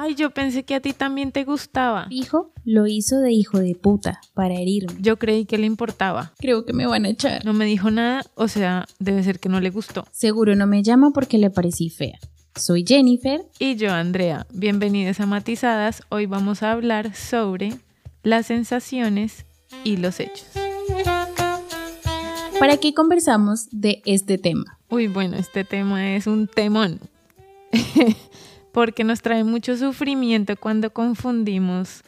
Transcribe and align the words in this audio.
Ay, 0.00 0.14
yo 0.14 0.30
pensé 0.30 0.62
que 0.62 0.76
a 0.76 0.80
ti 0.80 0.92
también 0.92 1.32
te 1.32 1.42
gustaba. 1.42 2.06
Hijo, 2.08 2.52
lo 2.64 2.86
hizo 2.86 3.18
de 3.18 3.32
hijo 3.32 3.58
de 3.58 3.74
puta 3.74 4.20
para 4.32 4.54
herirme. 4.54 4.94
Yo 5.00 5.18
creí 5.18 5.44
que 5.44 5.58
le 5.58 5.66
importaba. 5.66 6.34
Creo 6.38 6.64
que 6.64 6.72
me 6.72 6.86
van 6.86 7.04
a 7.04 7.08
echar. 7.08 7.44
No 7.44 7.52
me 7.52 7.64
dijo 7.64 7.90
nada, 7.90 8.24
o 8.36 8.46
sea, 8.46 8.86
debe 9.00 9.24
ser 9.24 9.40
que 9.40 9.48
no 9.48 9.60
le 9.60 9.70
gustó. 9.70 10.06
Seguro 10.12 10.54
no 10.54 10.68
me 10.68 10.84
llama 10.84 11.10
porque 11.12 11.36
le 11.36 11.50
parecí 11.50 11.90
fea. 11.90 12.16
Soy 12.54 12.84
Jennifer. 12.86 13.44
Y 13.58 13.74
yo, 13.74 13.90
Andrea. 13.90 14.46
Bienvenidos 14.52 15.18
a 15.18 15.26
Matizadas. 15.26 16.04
Hoy 16.10 16.26
vamos 16.26 16.62
a 16.62 16.70
hablar 16.70 17.16
sobre 17.16 17.72
las 18.22 18.46
sensaciones 18.46 19.46
y 19.82 19.96
los 19.96 20.20
hechos. 20.20 20.46
¿Para 22.60 22.76
qué 22.76 22.94
conversamos 22.94 23.66
de 23.72 24.00
este 24.06 24.38
tema? 24.38 24.78
Uy, 24.90 25.08
bueno, 25.08 25.36
este 25.36 25.64
tema 25.64 26.14
es 26.14 26.28
un 26.28 26.46
temón. 26.46 27.00
porque 28.78 29.02
nos 29.02 29.22
trae 29.22 29.42
mucho 29.42 29.76
sufrimiento 29.76 30.54
cuando 30.54 30.92
confundimos 30.92 32.04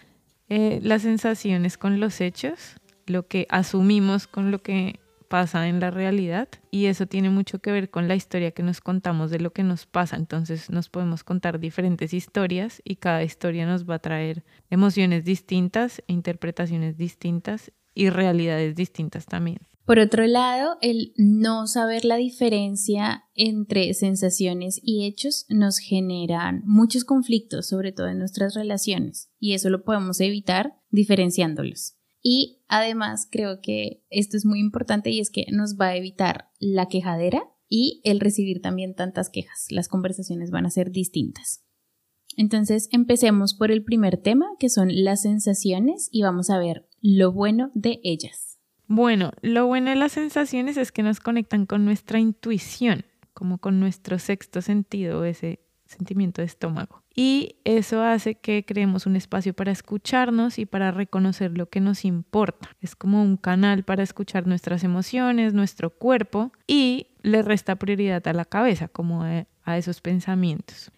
eh, 0.48 0.78
las 0.84 1.02
sensaciones 1.02 1.77
con 1.77 1.98
los 1.98 2.20
hechos, 2.20 2.77
lo 3.06 3.27
que 3.27 3.48
asumimos 3.51 4.28
con 4.28 4.52
lo 4.52 4.62
que 4.62 5.01
pasa 5.28 5.66
en 5.66 5.80
la 5.80 5.91
realidad 5.91 6.47
y 6.70 6.87
eso 6.87 7.06
tiene 7.06 7.28
mucho 7.28 7.59
que 7.59 7.73
ver 7.73 7.91
con 7.91 8.06
la 8.06 8.14
historia 8.14 8.52
que 8.52 8.62
nos 8.62 8.80
contamos 8.80 9.33
de 9.33 9.41
lo 9.41 9.52
que 9.52 9.64
nos 9.64 9.87
pasa. 9.87 10.14
Entonces 10.14 10.70
nos 10.70 10.88
podemos 10.88 11.25
contar 11.25 11.59
diferentes 11.59 12.14
historias 12.14 12.80
y 12.84 12.95
cada 12.95 13.25
historia 13.25 13.66
nos 13.66 13.84
va 13.84 13.97
a 13.97 13.98
traer 13.98 14.45
emociones 14.70 15.25
distintas, 15.25 16.05
interpretaciones 16.06 16.97
distintas 16.97 17.73
y 17.97 18.11
realidades 18.11 18.77
distintas 18.77 19.27
también. 19.27 19.59
Por 19.91 19.99
otro 19.99 20.25
lado, 20.29 20.77
el 20.83 21.15
no 21.17 21.67
saber 21.67 22.05
la 22.05 22.15
diferencia 22.15 23.25
entre 23.35 23.93
sensaciones 23.93 24.79
y 24.81 25.05
hechos 25.05 25.47
nos 25.48 25.79
generan 25.79 26.62
muchos 26.65 27.03
conflictos, 27.03 27.67
sobre 27.67 27.91
todo 27.91 28.07
en 28.07 28.21
nuestras 28.21 28.55
relaciones, 28.55 29.33
y 29.41 29.55
eso 29.55 29.69
lo 29.69 29.83
podemos 29.83 30.21
evitar 30.21 30.77
diferenciándolos. 30.91 31.97
Y 32.23 32.62
además 32.69 33.27
creo 33.29 33.61
que 33.61 34.05
esto 34.11 34.37
es 34.37 34.47
muy 34.47 34.61
importante 34.61 35.11
y 35.11 35.19
es 35.19 35.29
que 35.29 35.47
nos 35.51 35.77
va 35.77 35.87
a 35.87 35.97
evitar 35.97 36.53
la 36.61 36.86
quejadera 36.86 37.42
y 37.69 38.01
el 38.05 38.20
recibir 38.20 38.62
también 38.62 38.95
tantas 38.95 39.29
quejas. 39.29 39.67
Las 39.70 39.89
conversaciones 39.89 40.53
van 40.53 40.67
a 40.67 40.70
ser 40.70 40.92
distintas. 40.92 41.64
Entonces 42.36 42.89
empecemos 42.92 43.55
por 43.55 43.73
el 43.73 43.83
primer 43.83 44.19
tema, 44.19 44.51
que 44.61 44.69
son 44.69 45.03
las 45.03 45.23
sensaciones, 45.23 46.09
y 46.12 46.23
vamos 46.23 46.48
a 46.48 46.61
ver 46.61 46.86
lo 47.01 47.33
bueno 47.33 47.73
de 47.75 47.98
ellas. 48.05 48.59
Bueno, 48.92 49.30
lo 49.41 49.69
bueno 49.69 49.91
de 49.91 49.94
las 49.94 50.10
sensaciones 50.10 50.77
es 50.77 50.91
que 50.91 51.05
nos 51.05 51.20
conectan 51.20 51.64
con 51.64 51.84
nuestra 51.84 52.19
intuición, 52.19 53.05
como 53.34 53.58
con 53.58 53.78
nuestro 53.78 54.19
sexto 54.19 54.62
sentido, 54.62 55.24
ese 55.24 55.60
sentimiento 55.86 56.42
de 56.42 56.46
estómago. 56.46 57.05
Y 57.14 57.61
eso 57.62 58.02
hace 58.02 58.34
que 58.34 58.64
creemos 58.64 59.06
un 59.06 59.14
espacio 59.14 59.55
para 59.55 59.70
escucharnos 59.70 60.58
y 60.58 60.66
para 60.66 60.91
reconocer 60.91 61.56
lo 61.56 61.68
que 61.68 61.78
nos 61.78 62.05
importa. 62.05 62.70
Es 62.80 62.96
como 62.96 63.22
un 63.22 63.36
canal 63.36 63.84
para 63.84 64.02
escuchar 64.02 64.48
nuestras 64.48 64.83
emociones, 64.83 65.55
nuestro 65.55 65.91
cuerpo 65.91 66.50
y 66.66 67.06
le 67.22 67.42
resta 67.42 67.77
prioridad 67.77 68.27
a 68.27 68.33
la 68.33 68.44
cabeza, 68.44 68.88
como 68.88 69.22
a 69.22 69.78
esos 69.78 70.00
pensamientos. 70.00 70.91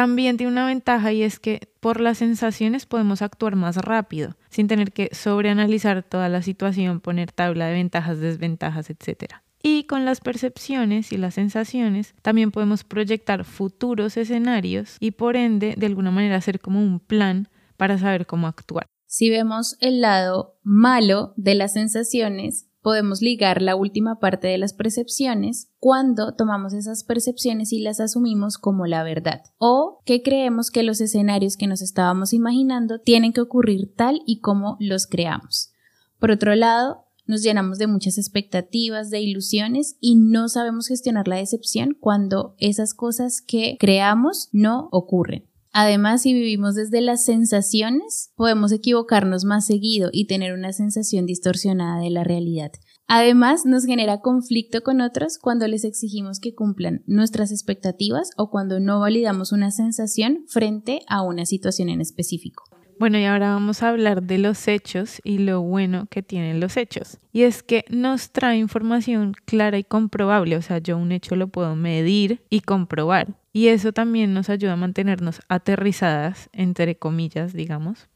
También 0.00 0.38
tiene 0.38 0.50
una 0.50 0.64
ventaja 0.64 1.12
y 1.12 1.22
es 1.22 1.38
que 1.38 1.68
por 1.78 2.00
las 2.00 2.16
sensaciones 2.16 2.86
podemos 2.86 3.20
actuar 3.20 3.54
más 3.54 3.76
rápido, 3.76 4.34
sin 4.48 4.66
tener 4.66 4.92
que 4.92 5.10
sobreanalizar 5.12 6.02
toda 6.02 6.30
la 6.30 6.40
situación, 6.40 7.00
poner 7.00 7.32
tabla 7.32 7.66
de 7.66 7.74
ventajas, 7.74 8.18
desventajas, 8.18 8.88
etc. 8.88 9.34
Y 9.62 9.84
con 9.84 10.06
las 10.06 10.22
percepciones 10.22 11.12
y 11.12 11.18
las 11.18 11.34
sensaciones 11.34 12.14
también 12.22 12.50
podemos 12.50 12.82
proyectar 12.82 13.44
futuros 13.44 14.16
escenarios 14.16 14.96
y 15.00 15.10
por 15.10 15.36
ende 15.36 15.74
de 15.76 15.84
alguna 15.84 16.10
manera 16.10 16.36
hacer 16.36 16.60
como 16.60 16.80
un 16.80 16.98
plan 16.98 17.50
para 17.76 17.98
saber 17.98 18.24
cómo 18.24 18.46
actuar. 18.46 18.86
Si 19.04 19.28
vemos 19.28 19.76
el 19.80 20.00
lado 20.00 20.56
malo 20.62 21.34
de 21.36 21.56
las 21.56 21.74
sensaciones, 21.74 22.69
podemos 22.82 23.20
ligar 23.20 23.62
la 23.62 23.76
última 23.76 24.18
parte 24.18 24.48
de 24.48 24.58
las 24.58 24.72
percepciones 24.72 25.70
cuando 25.78 26.34
tomamos 26.34 26.72
esas 26.72 27.04
percepciones 27.04 27.72
y 27.72 27.80
las 27.80 28.00
asumimos 28.00 28.58
como 28.58 28.86
la 28.86 29.02
verdad 29.02 29.42
o 29.58 30.00
que 30.04 30.22
creemos 30.22 30.70
que 30.70 30.82
los 30.82 31.00
escenarios 31.00 31.56
que 31.56 31.66
nos 31.66 31.82
estábamos 31.82 32.32
imaginando 32.32 32.98
tienen 32.98 33.32
que 33.32 33.40
ocurrir 33.40 33.94
tal 33.94 34.22
y 34.26 34.40
como 34.40 34.76
los 34.80 35.06
creamos. 35.06 35.72
Por 36.18 36.30
otro 36.30 36.54
lado, 36.54 37.06
nos 37.26 37.42
llenamos 37.42 37.78
de 37.78 37.86
muchas 37.86 38.18
expectativas, 38.18 39.10
de 39.10 39.20
ilusiones 39.20 39.96
y 40.00 40.16
no 40.16 40.48
sabemos 40.48 40.88
gestionar 40.88 41.28
la 41.28 41.36
decepción 41.36 41.96
cuando 41.98 42.54
esas 42.58 42.92
cosas 42.92 43.40
que 43.40 43.76
creamos 43.78 44.48
no 44.52 44.88
ocurren. 44.90 45.49
Además, 45.72 46.22
si 46.22 46.34
vivimos 46.34 46.74
desde 46.74 47.00
las 47.00 47.24
sensaciones, 47.24 48.32
podemos 48.34 48.72
equivocarnos 48.72 49.44
más 49.44 49.66
seguido 49.66 50.10
y 50.12 50.26
tener 50.26 50.52
una 50.52 50.72
sensación 50.72 51.26
distorsionada 51.26 52.00
de 52.00 52.10
la 52.10 52.24
realidad. 52.24 52.72
Además, 53.06 53.66
nos 53.66 53.84
genera 53.84 54.20
conflicto 54.20 54.82
con 54.82 55.00
otros 55.00 55.38
cuando 55.38 55.66
les 55.68 55.84
exigimos 55.84 56.40
que 56.40 56.54
cumplan 56.54 57.02
nuestras 57.06 57.50
expectativas 57.50 58.30
o 58.36 58.50
cuando 58.50 58.80
no 58.80 59.00
validamos 59.00 59.52
una 59.52 59.70
sensación 59.70 60.44
frente 60.48 61.00
a 61.08 61.22
una 61.22 61.46
situación 61.46 61.88
en 61.88 62.00
específico. 62.00 62.64
Bueno, 63.00 63.18
y 63.18 63.24
ahora 63.24 63.54
vamos 63.54 63.82
a 63.82 63.88
hablar 63.88 64.24
de 64.24 64.36
los 64.36 64.68
hechos 64.68 65.22
y 65.24 65.38
lo 65.38 65.62
bueno 65.62 66.06
que 66.10 66.22
tienen 66.22 66.60
los 66.60 66.76
hechos. 66.76 67.16
Y 67.32 67.44
es 67.44 67.62
que 67.62 67.86
nos 67.88 68.30
trae 68.30 68.58
información 68.58 69.32
clara 69.46 69.78
y 69.78 69.84
comprobable, 69.84 70.54
o 70.58 70.60
sea, 70.60 70.80
yo 70.80 70.98
un 70.98 71.10
hecho 71.10 71.34
lo 71.34 71.48
puedo 71.48 71.74
medir 71.76 72.42
y 72.50 72.60
comprobar. 72.60 73.38
Y 73.54 73.68
eso 73.68 73.94
también 73.94 74.34
nos 74.34 74.50
ayuda 74.50 74.74
a 74.74 74.76
mantenernos 74.76 75.40
aterrizadas, 75.48 76.50
entre 76.52 76.96
comillas, 76.96 77.54
digamos. 77.54 78.10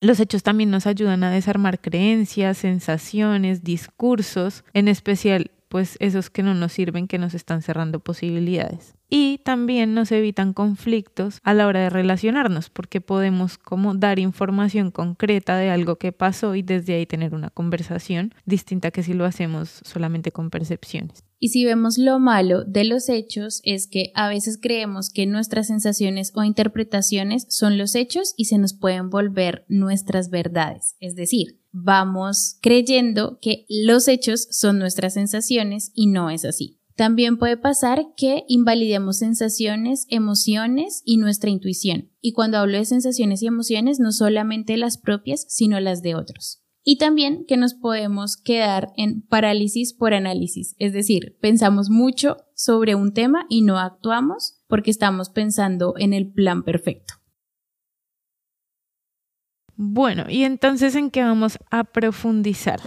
Los 0.00 0.20
hechos 0.20 0.44
también 0.44 0.70
nos 0.70 0.86
ayudan 0.86 1.24
a 1.24 1.32
desarmar 1.32 1.80
creencias, 1.80 2.58
sensaciones, 2.58 3.64
discursos, 3.64 4.62
en 4.72 4.86
especial 4.86 5.50
pues 5.68 5.96
esos 6.00 6.30
que 6.30 6.42
no 6.42 6.54
nos 6.54 6.72
sirven, 6.72 7.08
que 7.08 7.18
nos 7.18 7.34
están 7.34 7.62
cerrando 7.62 8.00
posibilidades 8.00 8.98
y 9.10 9.38
también 9.38 9.94
nos 9.94 10.12
evitan 10.12 10.52
conflictos 10.52 11.40
a 11.42 11.54
la 11.54 11.66
hora 11.66 11.80
de 11.80 11.90
relacionarnos 11.90 12.70
porque 12.70 13.00
podemos 13.00 13.56
como 13.56 13.94
dar 13.94 14.18
información 14.18 14.90
concreta 14.90 15.56
de 15.56 15.70
algo 15.70 15.96
que 15.96 16.12
pasó 16.12 16.54
y 16.54 16.62
desde 16.62 16.94
ahí 16.94 17.06
tener 17.06 17.34
una 17.34 17.50
conversación 17.50 18.34
distinta 18.44 18.90
que 18.90 19.02
si 19.02 19.14
lo 19.14 19.24
hacemos 19.24 19.80
solamente 19.84 20.32
con 20.32 20.50
percepciones. 20.50 21.24
Y 21.40 21.50
si 21.50 21.64
vemos 21.64 21.98
lo 21.98 22.18
malo 22.18 22.64
de 22.64 22.84
los 22.84 23.08
hechos 23.08 23.60
es 23.62 23.86
que 23.86 24.10
a 24.14 24.28
veces 24.28 24.58
creemos 24.60 25.10
que 25.10 25.24
nuestras 25.26 25.68
sensaciones 25.68 26.32
o 26.34 26.42
interpretaciones 26.42 27.46
son 27.48 27.78
los 27.78 27.94
hechos 27.94 28.34
y 28.36 28.46
se 28.46 28.58
nos 28.58 28.74
pueden 28.74 29.08
volver 29.08 29.64
nuestras 29.68 30.30
verdades. 30.30 30.96
Es 30.98 31.14
decir, 31.14 31.60
vamos 31.82 32.58
creyendo 32.60 33.38
que 33.40 33.64
los 33.68 34.08
hechos 34.08 34.46
son 34.50 34.78
nuestras 34.78 35.14
sensaciones 35.14 35.90
y 35.94 36.06
no 36.06 36.30
es 36.30 36.44
así. 36.44 36.78
También 36.96 37.38
puede 37.38 37.56
pasar 37.56 38.06
que 38.16 38.44
invalidemos 38.48 39.18
sensaciones, 39.18 40.06
emociones 40.08 41.02
y 41.04 41.18
nuestra 41.18 41.48
intuición. 41.48 42.10
Y 42.20 42.32
cuando 42.32 42.58
hablo 42.58 42.76
de 42.76 42.84
sensaciones 42.84 43.40
y 43.40 43.46
emociones, 43.46 44.00
no 44.00 44.10
solamente 44.10 44.76
las 44.76 44.98
propias, 44.98 45.46
sino 45.48 45.78
las 45.78 46.02
de 46.02 46.16
otros. 46.16 46.60
Y 46.82 46.96
también 46.96 47.44
que 47.46 47.56
nos 47.56 47.74
podemos 47.74 48.36
quedar 48.36 48.92
en 48.96 49.22
parálisis 49.22 49.92
por 49.92 50.14
análisis, 50.14 50.74
es 50.78 50.92
decir, 50.92 51.36
pensamos 51.40 51.90
mucho 51.90 52.38
sobre 52.54 52.94
un 52.94 53.12
tema 53.12 53.46
y 53.48 53.62
no 53.62 53.78
actuamos 53.78 54.62
porque 54.66 54.90
estamos 54.90 55.28
pensando 55.28 55.94
en 55.98 56.14
el 56.14 56.32
plan 56.32 56.64
perfecto. 56.64 57.17
Bueno, 59.80 60.24
y 60.28 60.42
entonces 60.42 60.96
en 60.96 61.12
qué 61.12 61.22
vamos 61.22 61.56
a 61.70 61.84
profundizar. 61.84 62.80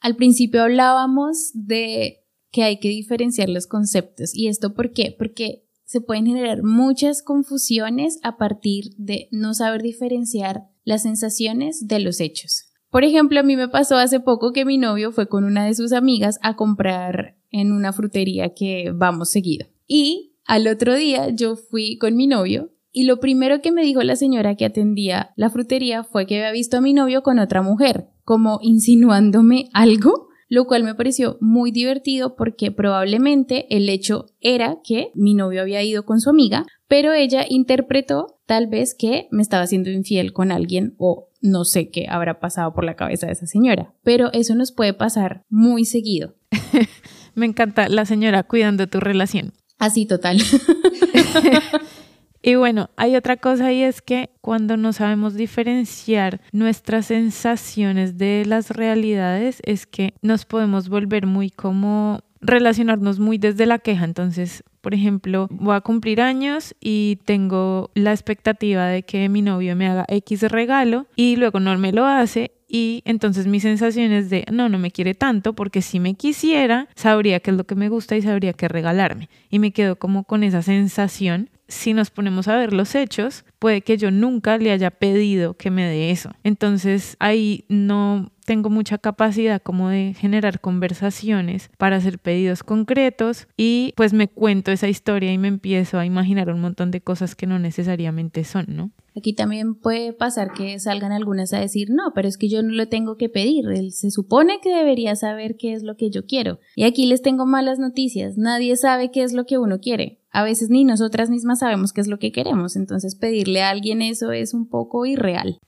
Al 0.00 0.16
principio 0.16 0.64
hablábamos 0.64 1.52
de 1.54 2.24
que 2.50 2.64
hay 2.64 2.80
que 2.80 2.88
diferenciar 2.88 3.48
los 3.48 3.68
conceptos. 3.68 4.34
¿Y 4.34 4.48
esto 4.48 4.74
por 4.74 4.92
qué? 4.92 5.14
Porque 5.16 5.68
se 5.84 6.00
pueden 6.00 6.26
generar 6.26 6.64
muchas 6.64 7.22
confusiones 7.22 8.18
a 8.24 8.38
partir 8.38 8.96
de 8.98 9.28
no 9.30 9.54
saber 9.54 9.82
diferenciar 9.82 10.64
las 10.82 11.02
sensaciones 11.02 11.86
de 11.86 12.00
los 12.00 12.20
hechos. 12.20 12.72
Por 12.90 13.04
ejemplo, 13.04 13.38
a 13.38 13.44
mí 13.44 13.54
me 13.54 13.68
pasó 13.68 13.96
hace 13.96 14.18
poco 14.18 14.52
que 14.52 14.64
mi 14.64 14.78
novio 14.78 15.12
fue 15.12 15.28
con 15.28 15.44
una 15.44 15.64
de 15.64 15.76
sus 15.76 15.92
amigas 15.92 16.40
a 16.42 16.56
comprar 16.56 17.36
en 17.52 17.70
una 17.70 17.92
frutería 17.92 18.52
que 18.52 18.90
vamos 18.92 19.30
seguido. 19.30 19.68
Y 19.86 20.34
al 20.44 20.66
otro 20.66 20.96
día 20.96 21.30
yo 21.30 21.54
fui 21.54 21.98
con 21.98 22.16
mi 22.16 22.26
novio 22.26 22.72
y 22.92 23.04
lo 23.04 23.20
primero 23.20 23.60
que 23.62 23.72
me 23.72 23.82
dijo 23.82 24.02
la 24.02 24.16
señora 24.16 24.54
que 24.54 24.66
atendía 24.66 25.32
la 25.36 25.50
frutería 25.50 26.04
fue 26.04 26.26
que 26.26 26.36
había 26.36 26.52
visto 26.52 26.76
a 26.76 26.80
mi 26.80 26.92
novio 26.92 27.22
con 27.22 27.38
otra 27.38 27.62
mujer, 27.62 28.08
como 28.24 28.58
insinuándome 28.62 29.68
algo 29.72 30.28
lo 30.52 30.66
cual 30.66 30.84
me 30.84 30.94
pareció 30.94 31.38
muy 31.40 31.70
divertido 31.72 32.36
porque 32.36 32.70
probablemente 32.70 33.74
el 33.74 33.88
hecho 33.88 34.26
era 34.38 34.80
que 34.84 35.10
mi 35.14 35.32
novio 35.32 35.62
había 35.62 35.82
ido 35.82 36.04
con 36.04 36.20
su 36.20 36.28
amiga, 36.28 36.66
pero 36.88 37.14
ella 37.14 37.46
interpretó 37.48 38.38
tal 38.44 38.66
vez 38.66 38.94
que 38.94 39.28
me 39.30 39.40
estaba 39.40 39.66
siendo 39.66 39.88
infiel 39.88 40.34
con 40.34 40.52
alguien 40.52 40.94
o 40.98 41.30
no 41.40 41.64
sé 41.64 41.88
qué 41.88 42.04
habrá 42.06 42.38
pasado 42.38 42.74
por 42.74 42.84
la 42.84 42.96
cabeza 42.96 43.28
de 43.28 43.32
esa 43.32 43.46
señora, 43.46 43.94
pero 44.02 44.30
eso 44.34 44.54
nos 44.54 44.72
puede 44.72 44.92
pasar 44.92 45.42
muy 45.48 45.86
seguido. 45.86 46.34
me 47.34 47.46
encanta 47.46 47.88
la 47.88 48.04
señora 48.04 48.42
cuidando 48.42 48.86
tu 48.88 49.00
relación. 49.00 49.54
Así 49.78 50.04
total. 50.04 50.36
Y 52.42 52.56
bueno, 52.56 52.90
hay 52.96 53.14
otra 53.14 53.36
cosa 53.36 53.72
y 53.72 53.82
es 53.82 54.02
que 54.02 54.30
cuando 54.40 54.76
no 54.76 54.92
sabemos 54.92 55.34
diferenciar 55.34 56.40
nuestras 56.50 57.06
sensaciones 57.06 58.18
de 58.18 58.42
las 58.46 58.70
realidades 58.70 59.62
es 59.64 59.86
que 59.86 60.14
nos 60.22 60.44
podemos 60.44 60.88
volver 60.88 61.26
muy 61.26 61.50
como 61.50 62.20
relacionarnos 62.40 63.20
muy 63.20 63.38
desde 63.38 63.66
la 63.66 63.78
queja. 63.78 64.04
Entonces, 64.04 64.64
por 64.80 64.94
ejemplo, 64.94 65.46
voy 65.50 65.76
a 65.76 65.80
cumplir 65.80 66.20
años 66.20 66.74
y 66.80 67.20
tengo 67.24 67.90
la 67.94 68.10
expectativa 68.10 68.88
de 68.88 69.04
que 69.04 69.28
mi 69.28 69.40
novio 69.40 69.76
me 69.76 69.86
haga 69.86 70.04
X 70.08 70.42
regalo 70.42 71.06
y 71.14 71.36
luego 71.36 71.60
no 71.60 71.78
me 71.78 71.92
lo 71.92 72.04
hace 72.04 72.50
y 72.74 73.02
entonces 73.04 73.46
mi 73.46 73.60
sensación 73.60 74.12
es 74.12 74.30
de, 74.30 74.46
no, 74.50 74.70
no 74.70 74.78
me 74.78 74.90
quiere 74.90 75.14
tanto 75.14 75.52
porque 75.52 75.82
si 75.82 76.00
me 76.00 76.14
quisiera, 76.14 76.88
sabría 76.96 77.38
qué 77.38 77.50
es 77.50 77.56
lo 77.56 77.64
que 77.64 77.74
me 77.74 77.90
gusta 77.90 78.16
y 78.16 78.22
sabría 78.22 78.54
qué 78.54 78.66
regalarme. 78.66 79.28
Y 79.50 79.58
me 79.58 79.72
quedo 79.72 79.96
como 79.96 80.24
con 80.24 80.42
esa 80.42 80.62
sensación 80.62 81.50
si 81.72 81.94
nos 81.94 82.10
ponemos 82.10 82.48
a 82.48 82.56
ver 82.56 82.72
los 82.72 82.94
hechos, 82.94 83.44
puede 83.58 83.80
que 83.80 83.96
yo 83.96 84.10
nunca 84.10 84.58
le 84.58 84.70
haya 84.70 84.90
pedido 84.90 85.54
que 85.54 85.70
me 85.70 85.84
dé 85.84 86.10
eso. 86.10 86.30
Entonces 86.44 87.16
ahí 87.18 87.64
no 87.68 88.30
tengo 88.44 88.70
mucha 88.70 88.98
capacidad 88.98 89.62
como 89.62 89.88
de 89.88 90.14
generar 90.14 90.60
conversaciones 90.60 91.70
para 91.78 91.96
hacer 91.96 92.18
pedidos 92.18 92.62
concretos 92.62 93.46
y 93.56 93.94
pues 93.96 94.12
me 94.12 94.28
cuento 94.28 94.70
esa 94.72 94.88
historia 94.88 95.32
y 95.32 95.38
me 95.38 95.48
empiezo 95.48 95.98
a 95.98 96.04
imaginar 96.04 96.50
un 96.50 96.60
montón 96.60 96.90
de 96.90 97.00
cosas 97.00 97.34
que 97.34 97.46
no 97.46 97.58
necesariamente 97.58 98.44
son, 98.44 98.66
¿no? 98.68 98.90
Aquí 99.16 99.32
también 99.32 99.74
puede 99.74 100.12
pasar 100.12 100.52
que 100.52 100.78
salgan 100.78 101.12
algunas 101.12 101.52
a 101.52 101.60
decir, 101.60 101.88
no, 101.90 102.12
pero 102.14 102.28
es 102.28 102.36
que 102.36 102.48
yo 102.48 102.62
no 102.62 102.72
lo 102.72 102.88
tengo 102.88 103.16
que 103.16 103.28
pedir, 103.28 103.66
él 103.68 103.92
se 103.92 104.10
supone 104.10 104.58
que 104.62 104.74
debería 104.74 105.14
saber 105.16 105.56
qué 105.56 105.74
es 105.74 105.82
lo 105.82 105.96
que 105.96 106.10
yo 106.10 106.26
quiero. 106.26 106.58
Y 106.74 106.84
aquí 106.84 107.06
les 107.06 107.22
tengo 107.22 107.46
malas 107.46 107.78
noticias, 107.78 108.36
nadie 108.38 108.76
sabe 108.76 109.10
qué 109.10 109.22
es 109.22 109.34
lo 109.34 109.44
que 109.44 109.58
uno 109.58 109.80
quiere. 109.80 110.21
A 110.32 110.42
veces 110.42 110.70
ni 110.70 110.84
nosotras 110.84 111.28
mismas 111.28 111.58
sabemos 111.58 111.92
qué 111.92 112.00
es 112.00 112.08
lo 112.08 112.18
que 112.18 112.32
queremos, 112.32 112.74
entonces 112.74 113.14
pedirle 113.14 113.62
a 113.62 113.68
alguien 113.68 114.00
eso 114.00 114.32
es 114.32 114.54
un 114.54 114.66
poco 114.66 115.04
irreal. 115.04 115.60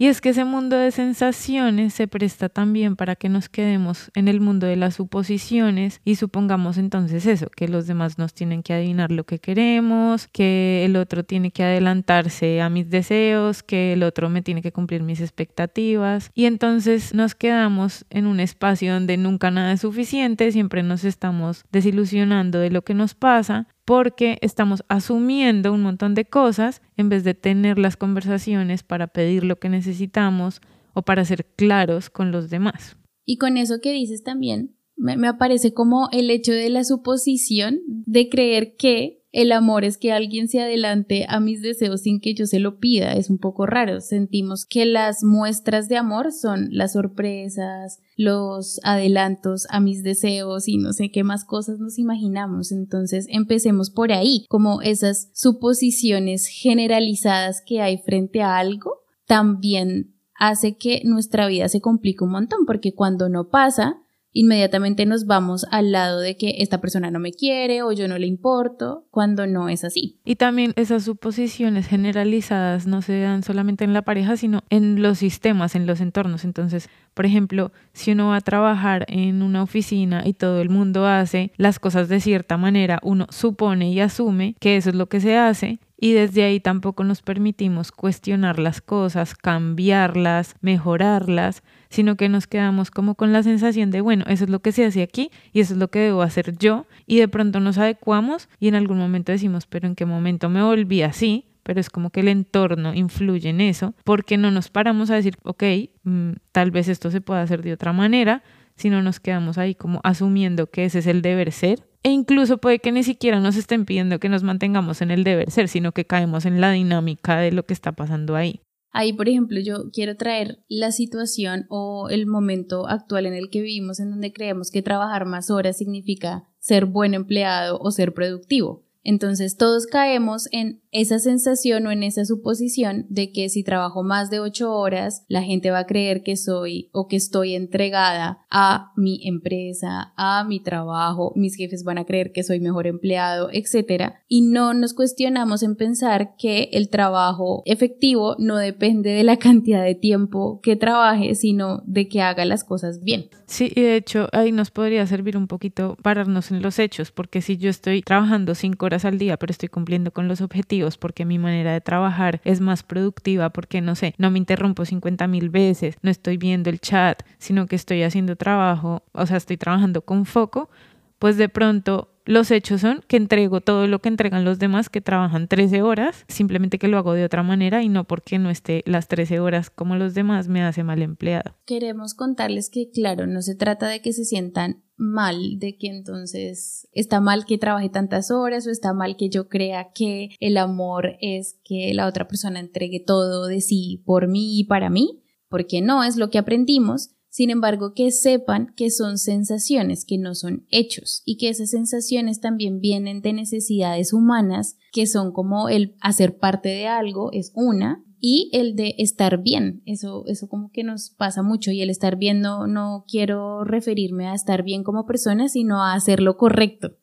Y 0.00 0.06
es 0.06 0.20
que 0.20 0.28
ese 0.28 0.44
mundo 0.44 0.76
de 0.76 0.92
sensaciones 0.92 1.92
se 1.92 2.06
presta 2.06 2.48
también 2.48 2.94
para 2.94 3.16
que 3.16 3.28
nos 3.28 3.48
quedemos 3.48 4.12
en 4.14 4.28
el 4.28 4.40
mundo 4.40 4.68
de 4.68 4.76
las 4.76 4.94
suposiciones 4.94 6.00
y 6.04 6.14
supongamos 6.14 6.78
entonces 6.78 7.26
eso, 7.26 7.48
que 7.48 7.66
los 7.66 7.88
demás 7.88 8.16
nos 8.16 8.32
tienen 8.32 8.62
que 8.62 8.72
adivinar 8.74 9.10
lo 9.10 9.24
que 9.24 9.40
queremos, 9.40 10.28
que 10.28 10.84
el 10.84 10.94
otro 10.94 11.24
tiene 11.24 11.50
que 11.50 11.64
adelantarse 11.64 12.60
a 12.60 12.70
mis 12.70 12.90
deseos, 12.90 13.64
que 13.64 13.92
el 13.94 14.04
otro 14.04 14.30
me 14.30 14.40
tiene 14.40 14.62
que 14.62 14.70
cumplir 14.70 15.02
mis 15.02 15.20
expectativas 15.20 16.30
y 16.32 16.44
entonces 16.44 17.12
nos 17.12 17.34
quedamos 17.34 18.04
en 18.10 18.28
un 18.28 18.38
espacio 18.38 18.94
donde 18.94 19.16
nunca 19.16 19.50
nada 19.50 19.72
es 19.72 19.80
suficiente, 19.80 20.52
siempre 20.52 20.84
nos 20.84 21.02
estamos 21.02 21.64
desilusionando 21.72 22.60
de 22.60 22.70
lo 22.70 22.82
que 22.82 22.94
nos 22.94 23.14
pasa 23.14 23.66
porque 23.88 24.36
estamos 24.42 24.84
asumiendo 24.88 25.72
un 25.72 25.80
montón 25.80 26.14
de 26.14 26.26
cosas 26.26 26.82
en 26.98 27.08
vez 27.08 27.24
de 27.24 27.32
tener 27.32 27.78
las 27.78 27.96
conversaciones 27.96 28.82
para 28.82 29.06
pedir 29.06 29.44
lo 29.44 29.58
que 29.58 29.70
necesitamos 29.70 30.60
o 30.92 31.00
para 31.00 31.24
ser 31.24 31.46
claros 31.56 32.10
con 32.10 32.30
los 32.30 32.50
demás. 32.50 32.98
Y 33.24 33.38
con 33.38 33.56
eso 33.56 33.76
que 33.82 33.94
dices 33.94 34.22
también, 34.22 34.76
me, 34.94 35.16
me 35.16 35.26
aparece 35.26 35.72
como 35.72 36.10
el 36.12 36.28
hecho 36.28 36.52
de 36.52 36.68
la 36.68 36.84
suposición 36.84 37.80
de 37.86 38.28
creer 38.28 38.76
que 38.76 39.17
el 39.38 39.52
amor 39.52 39.84
es 39.84 39.98
que 39.98 40.10
alguien 40.10 40.48
se 40.48 40.60
adelante 40.60 41.24
a 41.28 41.38
mis 41.38 41.62
deseos 41.62 42.00
sin 42.02 42.20
que 42.20 42.34
yo 42.34 42.44
se 42.46 42.58
lo 42.58 42.80
pida. 42.80 43.12
Es 43.12 43.30
un 43.30 43.38
poco 43.38 43.66
raro. 43.66 44.00
Sentimos 44.00 44.66
que 44.66 44.84
las 44.84 45.22
muestras 45.22 45.88
de 45.88 45.96
amor 45.96 46.32
son 46.32 46.70
las 46.72 46.94
sorpresas, 46.94 48.00
los 48.16 48.80
adelantos 48.82 49.68
a 49.70 49.78
mis 49.78 50.02
deseos 50.02 50.66
y 50.66 50.78
no 50.78 50.92
sé 50.92 51.12
qué 51.12 51.22
más 51.22 51.44
cosas 51.44 51.78
nos 51.78 52.00
imaginamos. 52.00 52.72
Entonces 52.72 53.26
empecemos 53.28 53.90
por 53.90 54.10
ahí, 54.10 54.44
como 54.48 54.82
esas 54.82 55.30
suposiciones 55.34 56.48
generalizadas 56.48 57.62
que 57.64 57.80
hay 57.80 57.98
frente 57.98 58.42
a 58.42 58.58
algo, 58.58 59.02
también 59.28 60.16
hace 60.34 60.76
que 60.76 61.02
nuestra 61.04 61.46
vida 61.46 61.68
se 61.68 61.80
complique 61.80 62.24
un 62.24 62.32
montón, 62.32 62.66
porque 62.66 62.92
cuando 62.92 63.28
no 63.28 63.50
pasa, 63.50 64.02
inmediatamente 64.38 65.04
nos 65.04 65.26
vamos 65.26 65.66
al 65.72 65.90
lado 65.90 66.20
de 66.20 66.36
que 66.36 66.54
esta 66.58 66.80
persona 66.80 67.10
no 67.10 67.18
me 67.18 67.32
quiere 67.32 67.82
o 67.82 67.90
yo 67.90 68.06
no 68.06 68.18
le 68.18 68.28
importo, 68.28 69.04
cuando 69.10 69.48
no 69.48 69.68
es 69.68 69.82
así. 69.82 70.16
Y 70.24 70.36
también 70.36 70.74
esas 70.76 71.02
suposiciones 71.02 71.88
generalizadas 71.88 72.86
no 72.86 73.02
se 73.02 73.18
dan 73.18 73.42
solamente 73.42 73.82
en 73.82 73.92
la 73.92 74.02
pareja, 74.02 74.36
sino 74.36 74.62
en 74.70 75.02
los 75.02 75.18
sistemas, 75.18 75.74
en 75.74 75.88
los 75.88 76.00
entornos. 76.00 76.44
Entonces, 76.44 76.88
por 77.14 77.26
ejemplo, 77.26 77.72
si 77.92 78.12
uno 78.12 78.28
va 78.28 78.36
a 78.36 78.40
trabajar 78.40 79.06
en 79.08 79.42
una 79.42 79.60
oficina 79.60 80.22
y 80.24 80.34
todo 80.34 80.60
el 80.60 80.70
mundo 80.70 81.04
hace 81.04 81.50
las 81.56 81.80
cosas 81.80 82.08
de 82.08 82.20
cierta 82.20 82.56
manera, 82.56 83.00
uno 83.02 83.26
supone 83.30 83.90
y 83.90 83.98
asume 83.98 84.54
que 84.60 84.76
eso 84.76 84.90
es 84.90 84.94
lo 84.94 85.08
que 85.08 85.18
se 85.18 85.36
hace 85.36 85.80
y 86.00 86.12
desde 86.12 86.44
ahí 86.44 86.60
tampoco 86.60 87.02
nos 87.02 87.22
permitimos 87.22 87.90
cuestionar 87.90 88.60
las 88.60 88.80
cosas, 88.80 89.34
cambiarlas, 89.34 90.54
mejorarlas, 90.60 91.64
sino 91.88 92.16
que 92.16 92.28
nos 92.28 92.46
quedamos 92.46 92.90
como 92.90 93.14
con 93.14 93.32
la 93.32 93.42
sensación 93.42 93.90
de, 93.90 94.00
bueno, 94.00 94.24
eso 94.28 94.44
es 94.44 94.50
lo 94.50 94.60
que 94.60 94.72
se 94.72 94.84
hace 94.84 95.02
aquí 95.02 95.30
y 95.52 95.60
eso 95.60 95.74
es 95.74 95.78
lo 95.78 95.88
que 95.88 96.00
debo 96.00 96.22
hacer 96.22 96.56
yo 96.58 96.86
y 97.06 97.18
de 97.18 97.28
pronto 97.28 97.60
nos 97.60 97.78
adecuamos 97.78 98.48
y 98.58 98.68
en 98.68 98.74
algún 98.74 98.98
momento 98.98 99.32
decimos, 99.32 99.66
pero 99.66 99.86
en 99.86 99.94
qué 99.94 100.06
momento 100.06 100.48
me 100.48 100.62
volví 100.62 101.02
así, 101.02 101.46
pero 101.62 101.80
es 101.80 101.90
como 101.90 102.10
que 102.10 102.20
el 102.20 102.28
entorno 102.28 102.94
influye 102.94 103.50
en 103.50 103.60
eso, 103.60 103.94
porque 104.04 104.38
no 104.38 104.50
nos 104.50 104.70
paramos 104.70 105.10
a 105.10 105.16
decir, 105.16 105.36
ok, 105.42 105.64
mm, 106.04 106.30
tal 106.52 106.70
vez 106.70 106.88
esto 106.88 107.10
se 107.10 107.20
pueda 107.20 107.42
hacer 107.42 107.62
de 107.62 107.74
otra 107.74 107.92
manera, 107.92 108.42
sino 108.74 109.02
nos 109.02 109.20
quedamos 109.20 109.58
ahí 109.58 109.74
como 109.74 110.00
asumiendo 110.04 110.70
que 110.70 110.84
ese 110.84 111.00
es 111.00 111.06
el 111.06 111.20
deber 111.20 111.52
ser. 111.52 111.86
E 112.04 112.10
incluso 112.10 112.58
puede 112.58 112.78
que 112.78 112.92
ni 112.92 113.02
siquiera 113.02 113.40
nos 113.40 113.56
estén 113.56 113.84
pidiendo 113.84 114.20
que 114.20 114.28
nos 114.28 114.44
mantengamos 114.44 115.02
en 115.02 115.10
el 115.10 115.24
deber 115.24 115.50
ser, 115.50 115.68
sino 115.68 115.92
que 115.92 116.06
caemos 116.06 116.46
en 116.46 116.60
la 116.60 116.70
dinámica 116.70 117.36
de 117.36 117.52
lo 117.52 117.64
que 117.66 117.74
está 117.74 117.92
pasando 117.92 118.36
ahí. 118.36 118.60
Ahí, 118.90 119.12
por 119.12 119.28
ejemplo, 119.28 119.60
yo 119.60 119.90
quiero 119.92 120.16
traer 120.16 120.60
la 120.68 120.92
situación 120.92 121.66
o 121.68 122.08
el 122.08 122.26
momento 122.26 122.88
actual 122.88 123.26
en 123.26 123.34
el 123.34 123.50
que 123.50 123.60
vivimos 123.60 124.00
en 124.00 124.10
donde 124.10 124.32
creemos 124.32 124.70
que 124.70 124.82
trabajar 124.82 125.26
más 125.26 125.50
horas 125.50 125.76
significa 125.76 126.48
ser 126.58 126.86
buen 126.86 127.14
empleado 127.14 127.78
o 127.78 127.90
ser 127.90 128.14
productivo. 128.14 128.82
Entonces 129.04 129.56
todos 129.56 129.86
caemos 129.86 130.48
en 130.52 130.82
esa 130.90 131.18
sensación 131.18 131.86
o 131.86 131.90
en 131.90 132.02
esa 132.02 132.24
suposición 132.24 133.06
de 133.08 133.30
que 133.32 133.48
si 133.48 133.62
trabajo 133.62 134.02
más 134.02 134.30
de 134.30 134.40
ocho 134.40 134.72
horas, 134.72 135.24
la 135.28 135.42
gente 135.42 135.70
va 135.70 135.80
a 135.80 135.86
creer 135.86 136.22
que 136.22 136.36
soy 136.36 136.88
o 136.92 137.08
que 137.08 137.16
estoy 137.16 137.54
entregada 137.54 138.46
a 138.50 138.92
mi 138.96 139.20
empresa, 139.26 140.12
a 140.16 140.44
mi 140.44 140.60
trabajo, 140.60 141.32
mis 141.36 141.56
jefes 141.56 141.84
van 141.84 141.98
a 141.98 142.04
creer 142.04 142.32
que 142.32 142.42
soy 142.42 142.60
mejor 142.60 142.86
empleado, 142.86 143.50
etc. 143.52 144.14
Y 144.28 144.42
no 144.42 144.74
nos 144.74 144.94
cuestionamos 144.94 145.62
en 145.62 145.76
pensar 145.76 146.36
que 146.36 146.70
el 146.72 146.88
trabajo 146.88 147.62
efectivo 147.66 148.36
no 148.38 148.56
depende 148.56 149.10
de 149.10 149.24
la 149.24 149.36
cantidad 149.36 149.84
de 149.84 149.94
tiempo 149.94 150.60
que 150.62 150.76
trabaje, 150.76 151.34
sino 151.34 151.82
de 151.86 152.08
que 152.08 152.22
haga 152.22 152.44
las 152.44 152.64
cosas 152.64 153.02
bien. 153.02 153.28
Sí, 153.46 153.72
y 153.74 153.82
de 153.82 153.96
hecho 153.96 154.28
ahí 154.32 154.52
nos 154.52 154.70
podría 154.70 155.06
servir 155.06 155.36
un 155.36 155.46
poquito 155.46 155.96
pararnos 156.02 156.50
en 156.50 156.62
los 156.62 156.78
hechos, 156.78 157.10
porque 157.10 157.42
si 157.42 157.56
yo 157.56 157.70
estoy 157.70 158.02
trabajando 158.02 158.54
cinco 158.54 158.86
horas 158.86 159.04
al 159.04 159.18
día, 159.18 159.36
pero 159.36 159.50
estoy 159.50 159.68
cumpliendo 159.68 160.12
con 160.12 160.28
los 160.28 160.40
objetivos 160.40 160.77
porque 160.98 161.24
mi 161.24 161.38
manera 161.38 161.72
de 161.72 161.80
trabajar 161.80 162.40
es 162.44 162.60
más 162.60 162.82
productiva, 162.82 163.50
porque 163.50 163.80
no 163.80 163.94
sé, 163.94 164.14
no 164.18 164.30
me 164.30 164.38
interrumpo 164.38 164.84
50 164.84 165.26
mil 165.26 165.50
veces, 165.50 165.96
no 166.02 166.10
estoy 166.10 166.36
viendo 166.36 166.70
el 166.70 166.80
chat, 166.80 167.22
sino 167.38 167.66
que 167.66 167.76
estoy 167.76 168.02
haciendo 168.02 168.36
trabajo, 168.36 169.02
o 169.12 169.26
sea, 169.26 169.36
estoy 169.36 169.56
trabajando 169.56 170.02
con 170.02 170.24
foco, 170.24 170.70
pues 171.18 171.36
de 171.36 171.48
pronto 171.48 172.14
los 172.28 172.50
hechos 172.50 172.82
son 172.82 173.02
que 173.08 173.16
entrego 173.16 173.62
todo 173.62 173.86
lo 173.86 174.00
que 174.00 174.10
entregan 174.10 174.44
los 174.44 174.58
demás 174.58 174.90
que 174.90 175.00
trabajan 175.00 175.48
13 175.48 175.80
horas, 175.80 176.26
simplemente 176.28 176.78
que 176.78 176.86
lo 176.86 176.98
hago 176.98 177.14
de 177.14 177.24
otra 177.24 177.42
manera 177.42 177.82
y 177.82 177.88
no 177.88 178.04
porque 178.04 178.38
no 178.38 178.50
esté 178.50 178.82
las 178.84 179.08
13 179.08 179.40
horas 179.40 179.70
como 179.70 179.96
los 179.96 180.12
demás 180.12 180.46
me 180.46 180.62
hace 180.62 180.84
mal 180.84 181.00
empleado. 181.00 181.54
Queremos 181.64 182.12
contarles 182.12 182.68
que, 182.68 182.90
claro, 182.90 183.26
no 183.26 183.40
se 183.40 183.54
trata 183.54 183.88
de 183.88 184.02
que 184.02 184.12
se 184.12 184.26
sientan 184.26 184.84
mal, 184.98 185.58
de 185.58 185.78
que 185.78 185.86
entonces 185.86 186.86
está 186.92 187.20
mal 187.20 187.46
que 187.46 187.56
trabaje 187.56 187.88
tantas 187.88 188.30
horas 188.30 188.66
o 188.66 188.70
está 188.70 188.92
mal 188.92 189.16
que 189.16 189.30
yo 189.30 189.48
crea 189.48 189.92
que 189.94 190.28
el 190.38 190.58
amor 190.58 191.16
es 191.22 191.58
que 191.64 191.94
la 191.94 192.06
otra 192.06 192.28
persona 192.28 192.60
entregue 192.60 193.00
todo 193.00 193.46
de 193.46 193.62
sí 193.62 194.02
por 194.04 194.28
mí 194.28 194.60
y 194.60 194.64
para 194.64 194.90
mí, 194.90 195.22
porque 195.48 195.80
no 195.80 196.04
es 196.04 196.16
lo 196.16 196.28
que 196.28 196.36
aprendimos 196.36 197.14
sin 197.30 197.50
embargo, 197.50 197.92
que 197.94 198.10
sepan 198.10 198.72
que 198.76 198.90
son 198.90 199.18
sensaciones, 199.18 200.04
que 200.04 200.18
no 200.18 200.34
son 200.34 200.66
hechos, 200.70 201.22
y 201.24 201.36
que 201.36 201.48
esas 201.48 201.70
sensaciones 201.70 202.40
también 202.40 202.80
vienen 202.80 203.20
de 203.20 203.32
necesidades 203.32 204.12
humanas, 204.12 204.76
que 204.92 205.06
son 205.06 205.32
como 205.32 205.68
el 205.68 205.96
hacer 206.00 206.38
parte 206.38 206.68
de 206.68 206.86
algo, 206.86 207.30
es 207.32 207.52
una, 207.54 208.04
y 208.20 208.50
el 208.52 208.74
de 208.74 208.94
estar 208.98 209.42
bien. 209.42 209.82
Eso, 209.86 210.24
eso 210.26 210.48
como 210.48 210.70
que 210.70 210.82
nos 210.82 211.10
pasa 211.10 211.42
mucho. 211.42 211.70
Y 211.70 211.82
el 211.82 211.90
estar 211.90 212.16
bien 212.16 212.40
no, 212.40 212.66
no 212.66 213.04
quiero 213.06 213.64
referirme 213.64 214.26
a 214.26 214.34
estar 214.34 214.62
bien 214.62 214.82
como 214.82 215.06
persona, 215.06 215.48
sino 215.48 215.82
a 215.82 215.94
hacer 215.94 216.20
lo 216.20 216.36
correcto. 216.36 216.96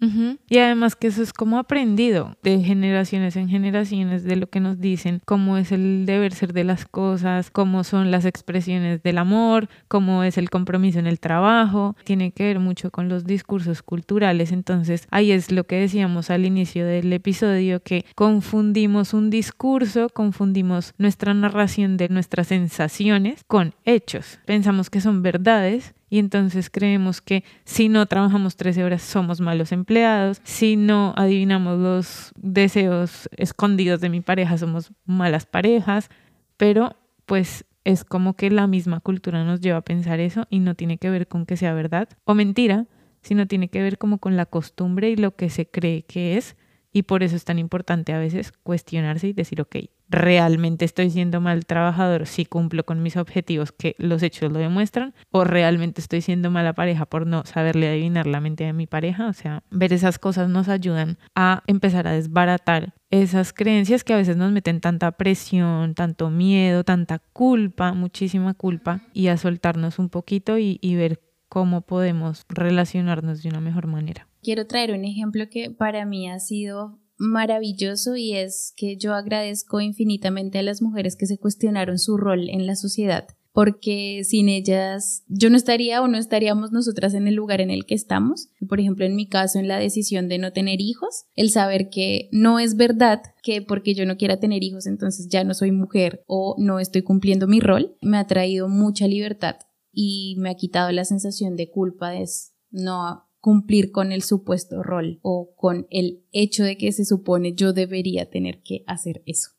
Y 0.00 0.58
además 0.58 0.96
que 0.96 1.08
eso 1.08 1.22
es 1.22 1.32
como 1.32 1.58
aprendido 1.58 2.36
de 2.42 2.60
generaciones 2.62 3.36
en 3.36 3.48
generaciones 3.48 4.24
de 4.24 4.36
lo 4.36 4.48
que 4.48 4.60
nos 4.60 4.80
dicen, 4.80 5.20
cómo 5.24 5.56
es 5.58 5.72
el 5.72 6.06
deber 6.06 6.32
ser 6.32 6.52
de 6.52 6.64
las 6.64 6.86
cosas, 6.86 7.50
cómo 7.50 7.84
son 7.84 8.10
las 8.10 8.24
expresiones 8.24 9.02
del 9.02 9.18
amor, 9.18 9.68
cómo 9.88 10.22
es 10.22 10.38
el 10.38 10.50
compromiso 10.50 10.98
en 10.98 11.06
el 11.06 11.20
trabajo. 11.20 11.96
Tiene 12.04 12.30
que 12.32 12.44
ver 12.44 12.60
mucho 12.60 12.90
con 12.90 13.08
los 13.08 13.24
discursos 13.24 13.82
culturales. 13.82 14.52
Entonces 14.52 15.06
ahí 15.10 15.32
es 15.32 15.50
lo 15.50 15.64
que 15.64 15.76
decíamos 15.76 16.30
al 16.30 16.46
inicio 16.46 16.86
del 16.86 17.12
episodio, 17.12 17.82
que 17.82 18.04
confundimos 18.14 19.14
un 19.14 19.30
discurso, 19.30 20.08
confundimos 20.08 20.94
nuestra 20.98 21.34
narración 21.34 21.96
de 21.96 22.08
nuestras 22.08 22.48
sensaciones 22.48 23.42
con 23.46 23.74
hechos. 23.84 24.38
Pensamos 24.46 24.90
que 24.90 25.00
son 25.00 25.22
verdades 25.22 25.94
y 26.10 26.18
entonces 26.18 26.70
creemos 26.70 27.20
que 27.20 27.44
si 27.64 27.88
no 27.88 28.06
trabajamos 28.06 28.56
13 28.56 28.84
horas 28.84 29.02
somos 29.02 29.40
malos 29.40 29.72
empleados, 29.72 30.40
si 30.44 30.76
no 30.76 31.14
adivinamos 31.16 31.78
los 31.78 32.32
deseos 32.36 33.28
escondidos 33.36 34.00
de 34.00 34.08
mi 34.08 34.20
pareja 34.20 34.58
somos 34.58 34.92
malas 35.04 35.46
parejas, 35.46 36.10
pero 36.56 36.96
pues 37.26 37.64
es 37.84 38.04
como 38.04 38.34
que 38.34 38.50
la 38.50 38.66
misma 38.66 39.00
cultura 39.00 39.44
nos 39.44 39.60
lleva 39.60 39.78
a 39.78 39.82
pensar 39.82 40.20
eso 40.20 40.46
y 40.50 40.60
no 40.60 40.74
tiene 40.74 40.98
que 40.98 41.10
ver 41.10 41.28
con 41.28 41.46
que 41.46 41.56
sea 41.56 41.72
verdad 41.72 42.08
o 42.24 42.34
mentira, 42.34 42.86
sino 43.22 43.46
tiene 43.46 43.68
que 43.68 43.82
ver 43.82 43.98
como 43.98 44.18
con 44.18 44.36
la 44.36 44.46
costumbre 44.46 45.10
y 45.10 45.16
lo 45.16 45.36
que 45.36 45.50
se 45.50 45.66
cree 45.66 46.02
que 46.02 46.36
es. 46.36 46.56
Y 46.92 47.02
por 47.02 47.22
eso 47.22 47.36
es 47.36 47.44
tan 47.44 47.58
importante 47.58 48.12
a 48.12 48.18
veces 48.18 48.52
cuestionarse 48.62 49.28
y 49.28 49.32
decir, 49.32 49.60
ok, 49.60 49.76
realmente 50.08 50.84
estoy 50.84 51.10
siendo 51.10 51.40
mal 51.40 51.66
trabajador 51.66 52.26
si 52.26 52.44
cumplo 52.44 52.84
con 52.84 53.02
mis 53.02 53.16
objetivos 53.16 53.72
que 53.72 53.94
los 53.98 54.22
hechos 54.22 54.50
lo 54.50 54.58
demuestran 54.58 55.14
o 55.30 55.44
realmente 55.44 56.00
estoy 56.00 56.22
siendo 56.22 56.50
mala 56.50 56.72
pareja 56.72 57.06
por 57.06 57.26
no 57.26 57.44
saberle 57.44 57.88
adivinar 57.88 58.26
la 58.26 58.40
mente 58.40 58.64
de 58.64 58.72
mi 58.72 58.86
pareja. 58.86 59.28
O 59.28 59.32
sea, 59.32 59.62
ver 59.70 59.92
esas 59.92 60.18
cosas 60.18 60.48
nos 60.48 60.68
ayudan 60.68 61.18
a 61.34 61.62
empezar 61.66 62.06
a 62.06 62.12
desbaratar 62.12 62.94
esas 63.10 63.52
creencias 63.52 64.04
que 64.04 64.12
a 64.14 64.18
veces 64.18 64.36
nos 64.36 64.52
meten 64.52 64.80
tanta 64.80 65.12
presión, 65.12 65.94
tanto 65.94 66.30
miedo, 66.30 66.84
tanta 66.84 67.18
culpa, 67.18 67.92
muchísima 67.92 68.54
culpa 68.54 69.00
y 69.12 69.28
a 69.28 69.36
soltarnos 69.36 69.98
un 69.98 70.08
poquito 70.08 70.58
y, 70.58 70.78
y 70.82 70.94
ver 70.94 71.20
cómo 71.48 71.82
podemos 71.82 72.44
relacionarnos 72.48 73.42
de 73.42 73.48
una 73.48 73.60
mejor 73.60 73.86
manera. 73.86 74.28
Quiero 74.42 74.66
traer 74.66 74.92
un 74.92 75.04
ejemplo 75.04 75.48
que 75.50 75.70
para 75.70 76.04
mí 76.04 76.30
ha 76.30 76.38
sido 76.38 76.98
maravilloso 77.18 78.16
y 78.16 78.34
es 78.34 78.72
que 78.76 78.96
yo 78.96 79.14
agradezco 79.14 79.80
infinitamente 79.80 80.58
a 80.58 80.62
las 80.62 80.80
mujeres 80.82 81.16
que 81.16 81.26
se 81.26 81.38
cuestionaron 81.38 81.98
su 81.98 82.16
rol 82.16 82.48
en 82.48 82.66
la 82.66 82.76
sociedad 82.76 83.28
porque 83.58 84.22
sin 84.22 84.48
ellas 84.48 85.24
yo 85.26 85.50
no 85.50 85.56
estaría 85.56 86.00
o 86.00 86.06
no 86.06 86.16
estaríamos 86.16 86.70
nosotras 86.70 87.12
en 87.14 87.26
el 87.26 87.34
lugar 87.34 87.60
en 87.60 87.70
el 87.70 87.86
que 87.86 87.96
estamos. 87.96 88.50
Por 88.68 88.78
ejemplo, 88.78 89.04
en 89.04 89.16
mi 89.16 89.26
caso, 89.26 89.58
en 89.58 89.66
la 89.66 89.78
decisión 89.78 90.28
de 90.28 90.38
no 90.38 90.52
tener 90.52 90.80
hijos, 90.80 91.24
el 91.34 91.50
saber 91.50 91.90
que 91.90 92.28
no 92.30 92.60
es 92.60 92.76
verdad 92.76 93.20
que 93.42 93.60
porque 93.60 93.94
yo 93.94 94.06
no 94.06 94.16
quiera 94.16 94.38
tener 94.38 94.62
hijos, 94.62 94.86
entonces 94.86 95.26
ya 95.28 95.42
no 95.42 95.54
soy 95.54 95.72
mujer 95.72 96.22
o 96.28 96.54
no 96.58 96.78
estoy 96.78 97.02
cumpliendo 97.02 97.48
mi 97.48 97.58
rol, 97.58 97.96
me 98.00 98.18
ha 98.18 98.28
traído 98.28 98.68
mucha 98.68 99.08
libertad 99.08 99.56
y 99.90 100.36
me 100.38 100.50
ha 100.50 100.54
quitado 100.54 100.92
la 100.92 101.04
sensación 101.04 101.56
de 101.56 101.68
culpa 101.68 102.10
de 102.10 102.26
no 102.70 103.27
cumplir 103.48 103.92
con 103.92 104.12
el 104.12 104.20
supuesto 104.20 104.82
rol 104.82 105.20
o 105.22 105.54
con 105.56 105.86
el 105.88 106.22
hecho 106.32 106.64
de 106.64 106.76
que 106.76 106.92
se 106.92 107.06
supone 107.06 107.54
yo 107.54 107.72
debería 107.72 108.28
tener 108.28 108.60
que 108.62 108.84
hacer 108.86 109.22
eso. 109.24 109.52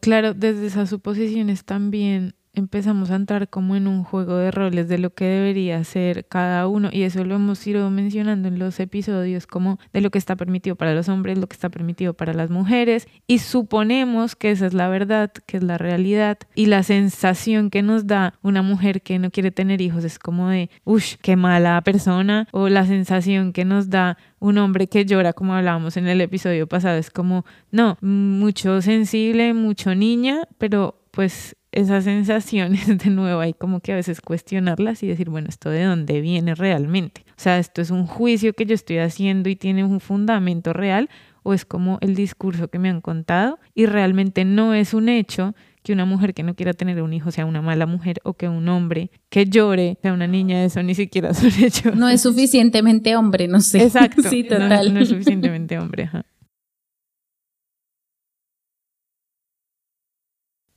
Claro, 0.00 0.32
desde 0.32 0.64
esas 0.64 0.88
suposiciones 0.88 1.66
también 1.66 2.36
empezamos 2.58 3.10
a 3.10 3.16
entrar 3.16 3.48
como 3.48 3.76
en 3.76 3.86
un 3.86 4.04
juego 4.04 4.36
de 4.36 4.50
roles 4.50 4.88
de 4.88 4.98
lo 4.98 5.10
que 5.14 5.24
debería 5.24 5.82
ser 5.84 6.26
cada 6.26 6.66
uno 6.66 6.90
y 6.92 7.02
eso 7.02 7.24
lo 7.24 7.36
hemos 7.36 7.64
ido 7.66 7.88
mencionando 7.90 8.48
en 8.48 8.58
los 8.58 8.78
episodios 8.80 9.46
como 9.46 9.78
de 9.92 10.00
lo 10.00 10.10
que 10.10 10.18
está 10.18 10.36
permitido 10.36 10.76
para 10.76 10.94
los 10.94 11.08
hombres, 11.08 11.38
lo 11.38 11.46
que 11.46 11.54
está 11.54 11.68
permitido 11.68 12.14
para 12.14 12.34
las 12.34 12.50
mujeres 12.50 13.08
y 13.26 13.38
suponemos 13.38 14.36
que 14.36 14.50
esa 14.50 14.66
es 14.66 14.74
la 14.74 14.88
verdad, 14.88 15.32
que 15.46 15.56
es 15.58 15.62
la 15.62 15.78
realidad 15.78 16.38
y 16.54 16.66
la 16.66 16.82
sensación 16.82 17.70
que 17.70 17.82
nos 17.82 18.06
da 18.06 18.34
una 18.42 18.62
mujer 18.62 19.02
que 19.02 19.18
no 19.18 19.30
quiere 19.30 19.50
tener 19.50 19.80
hijos 19.80 20.04
es 20.04 20.18
como 20.18 20.48
de, 20.48 20.70
uff, 20.84 21.14
qué 21.22 21.36
mala 21.36 21.80
persona 21.82 22.48
o 22.50 22.68
la 22.68 22.86
sensación 22.86 23.52
que 23.52 23.64
nos 23.64 23.88
da 23.88 24.18
un 24.40 24.58
hombre 24.58 24.86
que 24.86 25.04
llora, 25.04 25.32
como 25.32 25.54
hablábamos 25.54 25.96
en 25.96 26.06
el 26.06 26.20
episodio 26.20 26.66
pasado, 26.66 26.96
es 26.96 27.10
como, 27.10 27.44
no, 27.70 27.96
mucho 28.00 28.80
sensible, 28.82 29.54
mucho 29.54 29.94
niña, 29.94 30.48
pero 30.58 31.00
pues 31.10 31.56
esas 31.80 32.04
sensaciones 32.04 32.86
de 33.04 33.10
nuevo 33.10 33.40
hay 33.40 33.54
como 33.54 33.80
que 33.80 33.92
a 33.92 33.96
veces 33.96 34.20
cuestionarlas 34.20 35.02
y 35.02 35.06
decir, 35.06 35.30
bueno, 35.30 35.48
¿esto 35.48 35.70
de 35.70 35.84
dónde 35.84 36.20
viene 36.20 36.54
realmente? 36.54 37.24
O 37.30 37.40
sea, 37.40 37.58
¿esto 37.58 37.80
es 37.80 37.90
un 37.90 38.06
juicio 38.06 38.52
que 38.52 38.66
yo 38.66 38.74
estoy 38.74 38.98
haciendo 38.98 39.48
y 39.48 39.56
tiene 39.56 39.84
un 39.84 40.00
fundamento 40.00 40.72
real? 40.72 41.08
¿O 41.44 41.54
es 41.54 41.64
como 41.64 41.98
el 42.00 42.14
discurso 42.14 42.68
que 42.68 42.78
me 42.78 42.90
han 42.90 43.00
contado 43.00 43.58
y 43.74 43.86
realmente 43.86 44.44
no 44.44 44.74
es 44.74 44.92
un 44.92 45.08
hecho 45.08 45.54
que 45.82 45.92
una 45.92 46.04
mujer 46.04 46.34
que 46.34 46.42
no 46.42 46.54
quiera 46.54 46.74
tener 46.74 47.00
un 47.00 47.14
hijo 47.14 47.30
sea 47.30 47.46
una 47.46 47.62
mala 47.62 47.86
mujer 47.86 48.20
o 48.24 48.34
que 48.34 48.48
un 48.48 48.68
hombre 48.68 49.10
que 49.30 49.46
llore 49.46 49.96
sea 50.02 50.12
una 50.12 50.26
niña, 50.26 50.64
eso 50.64 50.82
ni 50.82 50.94
siquiera 50.94 51.30
es 51.30 51.42
un 51.42 51.64
hecho. 51.64 51.94
No 51.94 52.08
es 52.08 52.22
suficientemente 52.22 53.16
hombre, 53.16 53.48
no 53.48 53.60
sé. 53.60 53.84
Exacto. 53.84 54.22
sí, 54.28 54.44
total. 54.44 54.92
No, 54.92 55.00
es 55.00 55.08
suficientemente 55.08 55.78
hombre. 55.78 56.04
Ajá. 56.04 56.26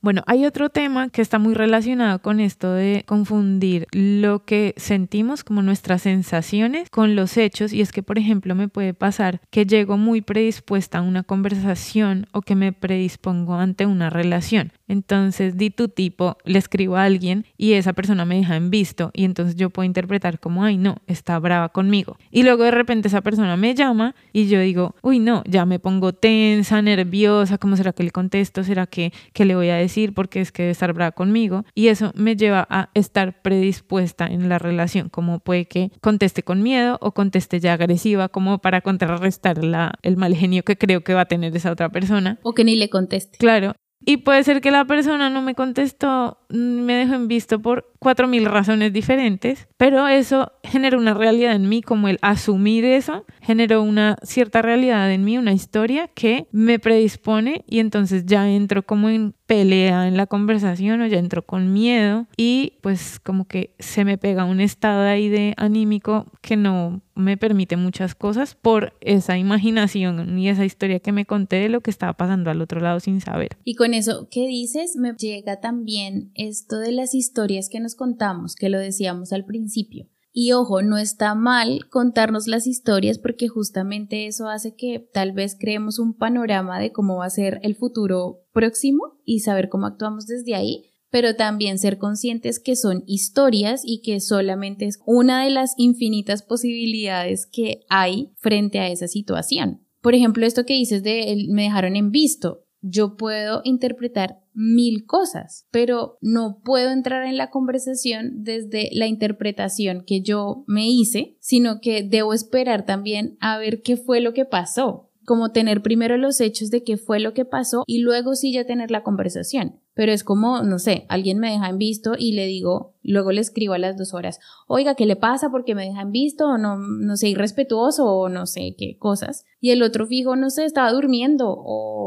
Bueno, 0.02 0.24
hay 0.26 0.46
otro 0.46 0.68
tema 0.68 1.10
que 1.10 1.22
está 1.22 1.38
muy 1.38 1.54
relacionado 1.54 2.18
con 2.20 2.40
esto 2.40 2.72
de 2.72 3.04
confundir 3.06 3.86
lo 3.92 4.44
que 4.44 4.74
sentimos 4.76 5.44
como 5.44 5.62
nuestras 5.62 6.02
sensaciones 6.02 6.90
con 6.90 7.14
los 7.14 7.36
hechos 7.36 7.72
y 7.72 7.82
es 7.82 7.92
que, 7.92 8.02
por 8.02 8.18
ejemplo, 8.18 8.56
me 8.56 8.66
puede 8.66 8.94
pasar 8.94 9.40
que 9.50 9.64
llego 9.64 9.98
muy 9.98 10.20
predispuesta 10.20 10.98
a 10.98 11.02
una 11.02 11.22
conversación 11.22 12.26
o 12.32 12.42
que 12.42 12.56
me 12.56 12.72
predispongo 12.72 13.54
ante 13.54 13.86
una 13.86 14.10
relación. 14.10 14.72
Entonces, 14.92 15.56
di 15.56 15.70
tu 15.70 15.88
tipo, 15.88 16.36
le 16.44 16.58
escribo 16.58 16.96
a 16.96 17.04
alguien 17.04 17.46
y 17.56 17.72
esa 17.72 17.94
persona 17.94 18.26
me 18.26 18.36
deja 18.36 18.56
en 18.56 18.68
visto 18.68 19.10
y 19.14 19.24
entonces 19.24 19.56
yo 19.56 19.70
puedo 19.70 19.86
interpretar 19.86 20.38
como, 20.38 20.64
ay, 20.64 20.76
no, 20.76 20.96
está 21.06 21.38
brava 21.38 21.70
conmigo. 21.70 22.18
Y 22.30 22.42
luego 22.42 22.64
de 22.64 22.72
repente 22.72 23.08
esa 23.08 23.22
persona 23.22 23.56
me 23.56 23.74
llama 23.74 24.14
y 24.34 24.48
yo 24.48 24.60
digo, 24.60 24.94
uy, 25.00 25.18
no, 25.18 25.44
ya 25.46 25.64
me 25.64 25.78
pongo 25.78 26.12
tensa, 26.12 26.82
nerviosa, 26.82 27.56
¿cómo 27.56 27.78
será 27.78 27.94
que 27.94 28.02
le 28.02 28.10
contesto? 28.10 28.64
¿Será 28.64 28.86
que, 28.86 29.14
que 29.32 29.46
le 29.46 29.54
voy 29.54 29.70
a 29.70 29.76
decir? 29.76 30.12
Porque 30.12 30.42
es 30.42 30.52
que 30.52 30.64
debe 30.64 30.72
estar 30.72 30.92
brava 30.92 31.12
conmigo. 31.12 31.64
Y 31.74 31.86
eso 31.86 32.12
me 32.14 32.36
lleva 32.36 32.66
a 32.68 32.90
estar 32.92 33.40
predispuesta 33.40 34.26
en 34.26 34.50
la 34.50 34.58
relación, 34.58 35.08
como 35.08 35.38
puede 35.38 35.64
que 35.64 35.90
conteste 36.02 36.42
con 36.42 36.62
miedo 36.62 36.98
o 37.00 37.12
conteste 37.12 37.60
ya 37.60 37.72
agresiva, 37.72 38.28
como 38.28 38.58
para 38.58 38.82
contrarrestar 38.82 39.64
la, 39.64 39.94
el 40.02 40.18
mal 40.18 40.34
genio 40.34 40.64
que 40.64 40.76
creo 40.76 41.02
que 41.02 41.14
va 41.14 41.22
a 41.22 41.26
tener 41.28 41.56
esa 41.56 41.72
otra 41.72 41.88
persona. 41.88 42.38
O 42.42 42.52
que 42.52 42.64
ni 42.64 42.76
le 42.76 42.90
conteste. 42.90 43.38
Claro, 43.38 43.72
y 44.04 44.18
puede 44.18 44.44
ser 44.44 44.60
que 44.60 44.70
la 44.70 44.84
persona 44.84 45.30
no 45.30 45.42
me 45.42 45.54
contestó, 45.54 46.38
me 46.48 46.94
dejó 46.94 47.14
en 47.14 47.28
visto 47.28 47.60
por 47.60 47.92
cuatro 47.98 48.26
mil 48.26 48.44
razones 48.44 48.92
diferentes, 48.92 49.68
pero 49.76 50.08
eso 50.08 50.52
generó 50.62 50.98
una 50.98 51.14
realidad 51.14 51.54
en 51.54 51.68
mí, 51.68 51.82
como 51.82 52.08
el 52.08 52.18
asumir 52.22 52.84
eso, 52.84 53.24
generó 53.40 53.82
una 53.82 54.16
cierta 54.22 54.62
realidad 54.62 55.12
en 55.12 55.24
mí, 55.24 55.38
una 55.38 55.52
historia 55.52 56.08
que 56.08 56.46
me 56.52 56.78
predispone 56.78 57.64
y 57.68 57.78
entonces 57.78 58.26
ya 58.26 58.48
entro 58.48 58.82
como 58.82 59.08
en 59.08 59.34
pelea 59.52 60.08
en 60.08 60.16
la 60.16 60.26
conversación 60.26 61.02
o 61.02 61.06
ya 61.06 61.18
entro 61.18 61.44
con 61.44 61.74
miedo 61.74 62.26
y 62.38 62.78
pues 62.80 63.20
como 63.20 63.44
que 63.46 63.74
se 63.78 64.02
me 64.02 64.16
pega 64.16 64.46
un 64.46 64.62
estado 64.62 65.02
ahí 65.02 65.28
de 65.28 65.52
anímico 65.58 66.24
que 66.40 66.56
no 66.56 67.02
me 67.14 67.36
permite 67.36 67.76
muchas 67.76 68.14
cosas 68.14 68.54
por 68.54 68.94
esa 69.02 69.36
imaginación 69.36 70.38
y 70.38 70.48
esa 70.48 70.64
historia 70.64 71.00
que 71.00 71.12
me 71.12 71.26
conté 71.26 71.56
de 71.56 71.68
lo 71.68 71.82
que 71.82 71.90
estaba 71.90 72.14
pasando 72.14 72.50
al 72.50 72.62
otro 72.62 72.80
lado 72.80 72.98
sin 73.00 73.20
saber. 73.20 73.58
Y 73.62 73.74
con 73.74 73.92
eso 73.92 74.26
que 74.30 74.46
dices 74.46 74.96
me 74.96 75.12
llega 75.12 75.60
también 75.60 76.30
esto 76.34 76.78
de 76.78 76.92
las 76.92 77.14
historias 77.14 77.68
que 77.68 77.80
nos 77.80 77.94
contamos, 77.94 78.54
que 78.56 78.70
lo 78.70 78.78
decíamos 78.78 79.34
al 79.34 79.44
principio. 79.44 80.06
Y 80.32 80.52
ojo, 80.52 80.80
no 80.80 80.96
está 80.96 81.34
mal 81.34 81.88
contarnos 81.90 82.46
las 82.46 82.66
historias 82.66 83.18
porque 83.18 83.48
justamente 83.48 84.26
eso 84.26 84.48
hace 84.48 84.74
que 84.74 85.06
tal 85.12 85.32
vez 85.32 85.56
creemos 85.58 85.98
un 85.98 86.14
panorama 86.14 86.80
de 86.80 86.90
cómo 86.90 87.18
va 87.18 87.26
a 87.26 87.30
ser 87.30 87.60
el 87.62 87.76
futuro 87.76 88.40
próximo 88.52 89.18
y 89.26 89.40
saber 89.40 89.68
cómo 89.68 89.86
actuamos 89.86 90.26
desde 90.26 90.54
ahí, 90.54 90.84
pero 91.10 91.36
también 91.36 91.78
ser 91.78 91.98
conscientes 91.98 92.58
que 92.58 92.76
son 92.76 93.04
historias 93.06 93.82
y 93.84 94.00
que 94.00 94.20
solamente 94.20 94.86
es 94.86 95.00
una 95.04 95.44
de 95.44 95.50
las 95.50 95.74
infinitas 95.76 96.42
posibilidades 96.42 97.46
que 97.46 97.80
hay 97.90 98.32
frente 98.38 98.78
a 98.78 98.88
esa 98.88 99.08
situación. 99.08 99.86
Por 100.00 100.14
ejemplo, 100.14 100.46
esto 100.46 100.64
que 100.64 100.74
dices 100.74 101.02
de 101.02 101.46
me 101.50 101.64
dejaron 101.64 101.94
en 101.94 102.10
visto, 102.10 102.64
yo 102.80 103.16
puedo 103.16 103.60
interpretar 103.64 104.41
mil 104.54 105.06
cosas, 105.06 105.66
pero 105.70 106.18
no 106.20 106.60
puedo 106.62 106.90
entrar 106.90 107.24
en 107.24 107.36
la 107.36 107.50
conversación 107.50 108.44
desde 108.44 108.90
la 108.92 109.06
interpretación 109.06 110.04
que 110.06 110.20
yo 110.20 110.64
me 110.66 110.88
hice, 110.88 111.36
sino 111.40 111.80
que 111.80 112.02
debo 112.02 112.34
esperar 112.34 112.84
también 112.84 113.36
a 113.40 113.58
ver 113.58 113.82
qué 113.82 113.96
fue 113.96 114.20
lo 114.20 114.34
que 114.34 114.44
pasó. 114.44 115.08
como 115.24 115.52
tener 115.52 115.82
primero 115.82 116.16
los 116.16 116.40
hechos 116.40 116.70
de 116.70 116.82
qué 116.82 116.96
fue 116.96 117.20
lo 117.20 117.32
que 117.32 117.44
pasó 117.44 117.84
y 117.86 118.00
luego 118.00 118.34
sí 118.34 118.52
ya 118.52 118.64
tener 118.64 118.90
la 118.90 119.04
conversación. 119.04 119.78
Pero 119.94 120.10
es 120.10 120.24
como, 120.24 120.62
no 120.62 120.78
sé, 120.78 121.04
alguien 121.08 121.38
me 121.38 121.50
deja 121.52 121.68
en 121.68 121.78
visto 121.78 122.14
y 122.18 122.32
le 122.32 122.46
digo, 122.46 122.94
luego 123.02 123.30
le 123.30 123.40
escribo 123.40 123.74
a 123.74 123.78
las 123.78 123.96
dos 123.96 124.14
horas, 124.14 124.40
oiga, 124.66 124.94
¿qué 124.94 125.06
le 125.06 125.16
pasa? 125.16 125.50
porque 125.50 125.74
me 125.74 125.84
deja 125.86 126.02
en 126.02 126.12
visto? 126.12 126.56
No, 126.56 126.76
no 126.76 127.16
sé, 127.16 127.28
irrespetuoso 127.28 128.06
o 128.06 128.28
no 128.28 128.46
sé 128.46 128.74
qué 128.76 128.96
cosas. 128.98 129.44
Y 129.60 129.70
el 129.70 129.82
otro 129.82 130.06
fijo, 130.06 130.34
no 130.34 130.50
sé, 130.50 130.64
estaba 130.64 130.90
durmiendo 130.90 131.54
o 131.56 132.01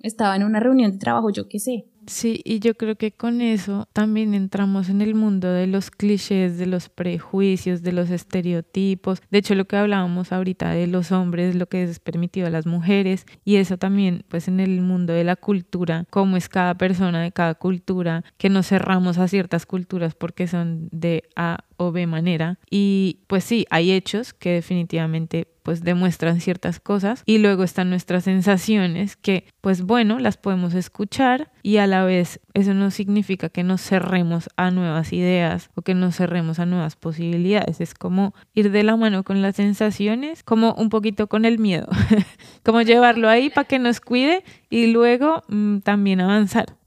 estaba 0.00 0.36
en 0.36 0.44
una 0.44 0.60
reunión 0.60 0.92
de 0.92 0.98
trabajo, 0.98 1.30
yo 1.30 1.48
qué 1.48 1.58
sé. 1.58 1.84
Sí, 2.08 2.40
y 2.42 2.60
yo 2.60 2.74
creo 2.74 2.96
que 2.96 3.12
con 3.12 3.42
eso 3.42 3.86
también 3.92 4.32
entramos 4.32 4.88
en 4.88 5.02
el 5.02 5.14
mundo 5.14 5.52
de 5.52 5.66
los 5.66 5.90
clichés, 5.90 6.56
de 6.56 6.64
los 6.64 6.88
prejuicios, 6.88 7.82
de 7.82 7.92
los 7.92 8.08
estereotipos. 8.08 9.20
De 9.30 9.38
hecho, 9.38 9.54
lo 9.54 9.66
que 9.66 9.76
hablábamos 9.76 10.32
ahorita 10.32 10.70
de 10.70 10.86
los 10.86 11.12
hombres, 11.12 11.54
lo 11.54 11.66
que 11.66 11.82
es 11.82 12.00
permitido 12.00 12.46
a 12.46 12.50
las 12.50 12.64
mujeres, 12.64 13.26
y 13.44 13.56
eso 13.56 13.76
también, 13.76 14.24
pues 14.28 14.48
en 14.48 14.58
el 14.58 14.80
mundo 14.80 15.12
de 15.12 15.24
la 15.24 15.36
cultura, 15.36 16.06
cómo 16.08 16.38
es 16.38 16.48
cada 16.48 16.76
persona 16.76 17.20
de 17.22 17.30
cada 17.30 17.54
cultura, 17.54 18.24
que 18.38 18.48
nos 18.48 18.68
cerramos 18.68 19.18
a 19.18 19.28
ciertas 19.28 19.66
culturas 19.66 20.14
porque 20.14 20.46
son 20.46 20.88
de 20.90 21.24
A 21.36 21.58
o 21.78 21.92
B 21.92 22.06
manera. 22.06 22.58
Y 22.70 23.20
pues 23.26 23.44
sí, 23.44 23.66
hay 23.70 23.92
hechos 23.92 24.34
que 24.34 24.52
definitivamente 24.52 25.48
pues 25.68 25.82
demuestran 25.84 26.40
ciertas 26.40 26.80
cosas 26.80 27.22
y 27.26 27.36
luego 27.36 27.62
están 27.62 27.90
nuestras 27.90 28.24
sensaciones 28.24 29.16
que 29.16 29.44
pues 29.60 29.82
bueno, 29.82 30.18
las 30.18 30.38
podemos 30.38 30.72
escuchar 30.72 31.52
y 31.62 31.76
a 31.76 31.86
la 31.86 32.04
vez 32.04 32.40
eso 32.54 32.72
no 32.72 32.90
significa 32.90 33.50
que 33.50 33.64
nos 33.64 33.82
cerremos 33.82 34.48
a 34.56 34.70
nuevas 34.70 35.12
ideas 35.12 35.68
o 35.74 35.82
que 35.82 35.92
nos 35.92 36.16
cerremos 36.16 36.58
a 36.58 36.64
nuevas 36.64 36.96
posibilidades, 36.96 37.82
es 37.82 37.92
como 37.92 38.32
ir 38.54 38.70
de 38.70 38.82
la 38.82 38.96
mano 38.96 39.24
con 39.24 39.42
las 39.42 39.56
sensaciones, 39.56 40.42
como 40.42 40.72
un 40.72 40.88
poquito 40.88 41.26
con 41.26 41.44
el 41.44 41.58
miedo, 41.58 41.88
como 42.64 42.80
llevarlo 42.80 43.28
ahí 43.28 43.50
para 43.50 43.68
que 43.68 43.78
nos 43.78 44.00
cuide 44.00 44.44
y 44.70 44.86
luego 44.86 45.42
mm, 45.48 45.80
también 45.80 46.22
avanzar. 46.22 46.78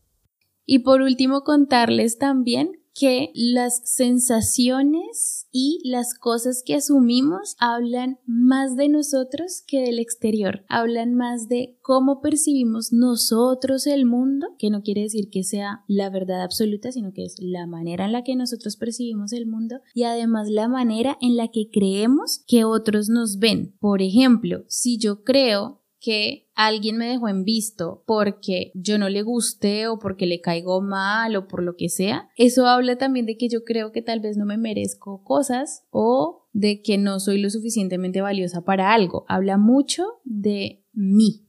Y 0.66 0.80
por 0.80 1.04
último 1.04 1.44
contarles 1.44 2.18
también 2.18 2.81
que 2.94 3.32
las 3.34 3.82
sensaciones 3.86 5.48
y 5.52 5.80
las 5.84 6.14
cosas 6.14 6.64
que 6.66 6.76
asumimos 6.76 7.56
hablan 7.60 8.20
más 8.26 8.76
de 8.76 8.90
nosotros 8.90 9.64
que 9.68 9.82
del 9.82 10.00
exterior, 10.00 10.64
hablan 10.70 11.16
más 11.16 11.48
de 11.48 11.78
cómo 11.82 12.22
percibimos 12.22 12.92
nosotros 12.92 13.88
el 13.88 14.06
mundo, 14.06 14.48
que 14.58 14.70
no 14.70 14.82
quiere 14.82 15.02
decir 15.02 15.30
que 15.30 15.44
sea 15.44 15.84
la 15.88 16.10
verdad 16.10 16.42
absoluta, 16.42 16.92
sino 16.92 17.14
que 17.14 17.24
es 17.24 17.36
la 17.40 17.68
manera 17.68 18.06
en 18.06 18.12
la 18.12 18.24
que 18.24 18.36
nosotros 18.36 18.78
percibimos 18.78 19.34
el 19.34 19.46
mundo 19.46 19.80
y 19.94 20.04
además 20.04 20.50
la 20.50 20.68
manera 20.68 21.18
en 21.22 21.36
la 21.36 21.50
que 21.50 21.70
creemos 21.72 22.44
que 22.48 22.64
otros 22.64 23.10
nos 23.10 23.40
ven. 23.40 23.76
Por 23.80 24.02
ejemplo, 24.02 24.64
si 24.68 24.98
yo 24.98 25.24
creo 25.24 25.81
que 26.02 26.50
alguien 26.56 26.98
me 26.98 27.08
dejó 27.08 27.30
en 27.30 27.46
visto 27.46 28.04
porque 28.08 28.72
yo 28.74 28.98
no 28.98 29.08
le 29.08 29.22
guste 29.22 29.88
o 29.88 30.00
porque 30.00 30.26
le 30.26 30.42
caigo 30.42 30.82
mal 30.82 31.36
o 31.36 31.48
por 31.48 31.62
lo 31.62 31.76
que 31.78 31.90
sea, 31.90 32.30
eso 32.36 32.66
habla 32.66 32.98
también 32.98 33.28
de 33.28 33.38
que 33.38 33.48
yo 33.48 33.64
creo 33.64 33.92
que 33.92 34.02
tal 34.02 34.20
vez 34.20 34.36
no 34.36 34.46
me 34.46 34.58
merezco 34.58 35.24
cosas 35.24 35.86
o 35.92 36.48
de 36.54 36.82
que 36.82 36.98
no 36.98 37.20
soy 37.20 37.40
lo 37.40 37.50
suficientemente 37.50 38.20
valiosa 38.20 38.64
para 38.64 38.94
algo. 38.94 39.26
Habla 39.30 39.58
mucho 39.58 40.06
de 40.26 40.84
mí. 40.92 41.46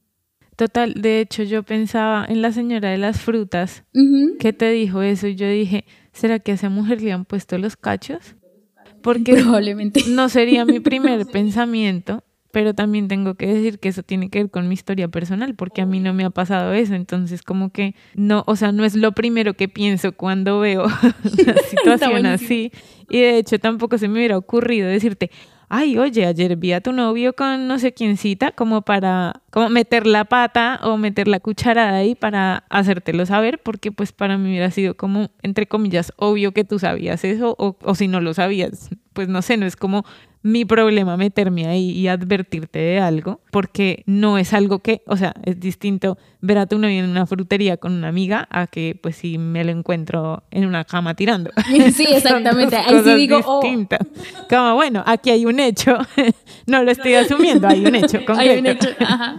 Total, 0.55 0.93
de 0.93 1.19
hecho 1.19 1.41
yo 1.41 1.63
pensaba 1.63 2.23
en 2.29 2.43
la 2.43 2.51
señora 2.51 2.91
de 2.91 2.99
las 2.99 3.19
frutas 3.19 3.83
que 4.39 4.53
te 4.53 4.69
dijo 4.69 5.01
eso 5.01 5.27
y 5.27 5.35
yo 5.35 5.49
dije, 5.49 5.85
¿será 6.11 6.37
que 6.37 6.51
a 6.51 6.55
esa 6.55 6.69
mujer 6.69 7.01
le 7.01 7.11
han 7.11 7.25
puesto 7.25 7.57
los 7.57 7.75
cachos? 7.75 8.35
Porque 9.01 9.33
probablemente 9.41 10.03
no 10.09 10.29
sería 10.29 10.63
mi 10.63 10.79
primer 10.79 11.25
pensamiento 11.31 12.23
pero 12.53 12.75
también 12.75 13.07
tengo 13.07 13.33
que 13.33 13.47
decir 13.47 13.79
que 13.79 13.89
eso 13.89 14.03
tiene 14.03 14.29
que 14.29 14.37
ver 14.37 14.51
con 14.51 14.67
mi 14.67 14.75
historia 14.75 15.07
personal, 15.07 15.55
porque 15.55 15.81
a 15.81 15.87
mí 15.87 15.99
no 15.99 16.13
me 16.13 16.23
ha 16.23 16.29
pasado 16.29 16.71
eso, 16.73 16.93
entonces 16.93 17.41
como 17.41 17.71
que 17.71 17.95
no, 18.13 18.43
o 18.45 18.55
sea, 18.55 18.71
no 18.71 18.85
es 18.85 18.95
lo 18.95 19.11
primero 19.13 19.55
que 19.55 19.67
pienso 19.67 20.11
cuando 20.11 20.59
veo 20.59 20.83
una 21.23 21.55
situación 21.69 22.27
así, 22.27 22.71
y 23.09 23.21
de 23.21 23.39
hecho 23.39 23.57
tampoco 23.57 23.97
se 23.97 24.07
me 24.07 24.19
hubiera 24.19 24.37
ocurrido 24.37 24.87
decirte, 24.87 25.31
ay, 25.67 25.97
oye, 25.97 26.27
ayer 26.27 26.55
vi 26.55 26.73
a 26.73 26.81
tu 26.81 26.91
novio 26.91 27.33
con 27.33 27.67
no 27.67 27.79
sé 27.79 27.91
quién 27.91 28.17
cita, 28.17 28.51
como 28.51 28.83
para 28.83 29.41
como 29.49 29.69
meter 29.69 30.05
la 30.05 30.25
pata 30.25 30.79
o 30.83 30.97
meter 30.97 31.27
la 31.27 31.39
cucharada 31.39 31.97
ahí 31.97 32.13
para 32.13 32.65
hacértelo 32.69 33.25
saber, 33.25 33.61
porque 33.63 33.91
pues 33.91 34.11
para 34.11 34.37
mí 34.37 34.51
hubiera 34.51 34.69
sido 34.69 34.95
como, 34.95 35.31
entre 35.41 35.65
comillas, 35.65 36.13
obvio 36.17 36.51
que 36.51 36.65
tú 36.65 36.77
sabías 36.77 37.23
eso, 37.23 37.55
o, 37.57 37.77
o 37.81 37.95
si 37.95 38.07
no 38.07 38.21
lo 38.21 38.35
sabías, 38.35 38.91
pues 39.13 39.27
no 39.27 39.41
sé, 39.41 39.57
no 39.57 39.65
es 39.65 39.75
como 39.75 40.05
mi 40.43 40.65
problema 40.65 41.15
meterme 41.15 41.67
ahí 41.67 41.91
y 41.91 42.07
advertirte 42.09 42.77
de 42.77 42.99
algo, 42.99 43.39
porque 43.49 44.03
no 44.05 44.37
es 44.37 44.53
algo 44.53 44.79
que, 44.79 45.01
o 45.07 45.15
sea, 45.15 45.33
es 45.45 45.59
distinto 45.59 46.17
ver 46.41 46.57
a 46.57 46.65
tu 46.65 46.77
novio 46.77 46.99
en 46.99 47.09
una 47.09 47.25
frutería 47.25 47.77
con 47.77 47.93
una 47.93 48.09
amiga 48.09 48.47
a 48.51 48.67
que, 48.67 48.99
pues, 49.01 49.15
si 49.15 49.37
me 49.37 49.63
lo 49.63 49.71
encuentro 49.71 50.43
en 50.51 50.65
una 50.65 50.83
cama 50.83 51.15
tirando. 51.15 51.49
Sí, 51.93 52.05
exactamente. 52.11 52.75
Ahí 52.75 53.01
sí 53.03 53.15
digo, 53.15 53.39
oh. 53.45 53.61
Como, 54.49 54.75
bueno, 54.75 55.03
aquí 55.05 55.29
hay 55.29 55.45
un 55.45 55.59
hecho, 55.59 55.97
no 56.67 56.83
lo 56.83 56.91
estoy 56.91 57.13
asumiendo, 57.13 57.67
hay 57.67 57.85
un 57.85 57.95
hecho 57.95 58.25
concreto. 58.25 58.41
Hay 58.41 58.59
un 58.59 58.67
hecho, 58.67 58.89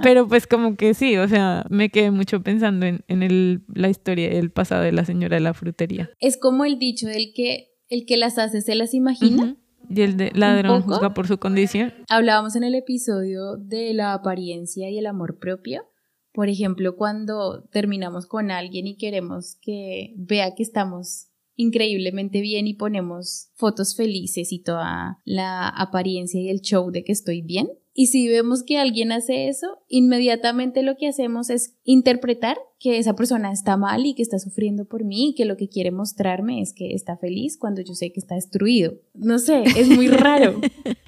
Pero 0.03 0.27
pues 0.27 0.47
como 0.47 0.77
que 0.77 0.95
sí, 0.95 1.17
o 1.17 1.29
sea, 1.29 1.65
me 1.69 1.91
quedé 1.91 2.11
mucho 2.11 2.43
pensando 2.43 2.87
en, 2.87 3.05
en 3.09 3.23
el, 3.23 3.63
la 3.75 3.89
historia 3.89 4.31
del 4.31 4.51
pasado 4.51 4.83
de 4.83 4.93
la 4.93 5.05
señora 5.05 5.37
de 5.37 5.41
la 5.41 5.55
frutería. 5.55 6.11
Es 6.21 6.39
como 6.39 6.65
el 6.65 6.79
dicho 6.79 7.07
del 7.07 7.33
que 7.35 7.75
el 7.89 8.07
que 8.07 8.17
las 8.17 8.39
hace 8.39 8.61
se 8.61 8.75
las 8.75 8.95
imagina. 8.95 9.57
Y 9.95 10.03
el 10.03 10.17
de 10.17 10.33
ladrón 10.35 10.83
juzga 10.83 11.15
por 11.15 11.29
su 11.29 11.39
condición. 11.39 11.93
Hablábamos 12.09 12.57
en 12.57 12.65
el 12.65 12.75
episodio 12.75 13.57
de 13.57 13.95
la 13.95 14.13
apariencia 14.13 14.91
y 14.91 14.99
el 14.99 15.07
amor 15.07 15.39
propio. 15.39 15.85
Por 16.33 16.49
ejemplo, 16.49 16.97
cuando 16.97 17.63
terminamos 17.71 18.27
con 18.27 18.51
alguien 18.51 18.89
y 18.89 18.97
queremos 18.97 19.57
que 19.63 20.15
vea 20.17 20.55
que 20.57 20.65
estamos 20.65 21.29
increíblemente 21.55 22.41
bien 22.41 22.67
y 22.67 22.75
ponemos 22.75 23.51
fotos 23.55 23.95
felices 23.95 24.53
y 24.53 24.61
toda 24.61 25.21
la 25.25 25.69
apariencia 25.69 26.41
y 26.41 26.49
el 26.49 26.61
show 26.61 26.91
de 26.91 27.05
que 27.05 27.13
estoy 27.13 27.43
bien. 27.43 27.69
Y 27.97 28.07
si 28.09 28.29
vemos 28.29 28.65
que 28.65 28.79
alguien 28.79 29.13
hace 29.13 29.49
eso, 29.49 29.79
inmediatamente 29.89 30.83
lo 30.83 30.97
que 30.97 31.07
hacemos 31.07 31.49
es 31.49 31.77
interpretar 31.85 32.59
que 32.81 32.99
esa 32.99 33.15
persona 33.15 33.53
está 33.53 33.77
mal 33.77 34.05
y 34.05 34.15
que 34.15 34.23
está 34.23 34.41
sufriendo 34.41 34.85
por 34.85 35.05
mí 35.05 35.31
y 35.31 35.35
que 35.37 35.45
lo 35.45 35.57
que 35.57 35.69
quiere 35.69 35.93
mostrarme 35.93 36.61
es 36.61 36.73
que 36.75 36.93
está 36.93 37.17
feliz 37.17 37.57
cuando 37.57 37.83
yo 37.83 37.95
sé 37.95 38.13
que 38.13 38.19
está 38.19 38.35
destruido. 38.35 38.95
No 39.15 39.39
sé, 39.39 39.63
es 39.63 39.89
muy 39.89 40.09
raro. 40.09 40.61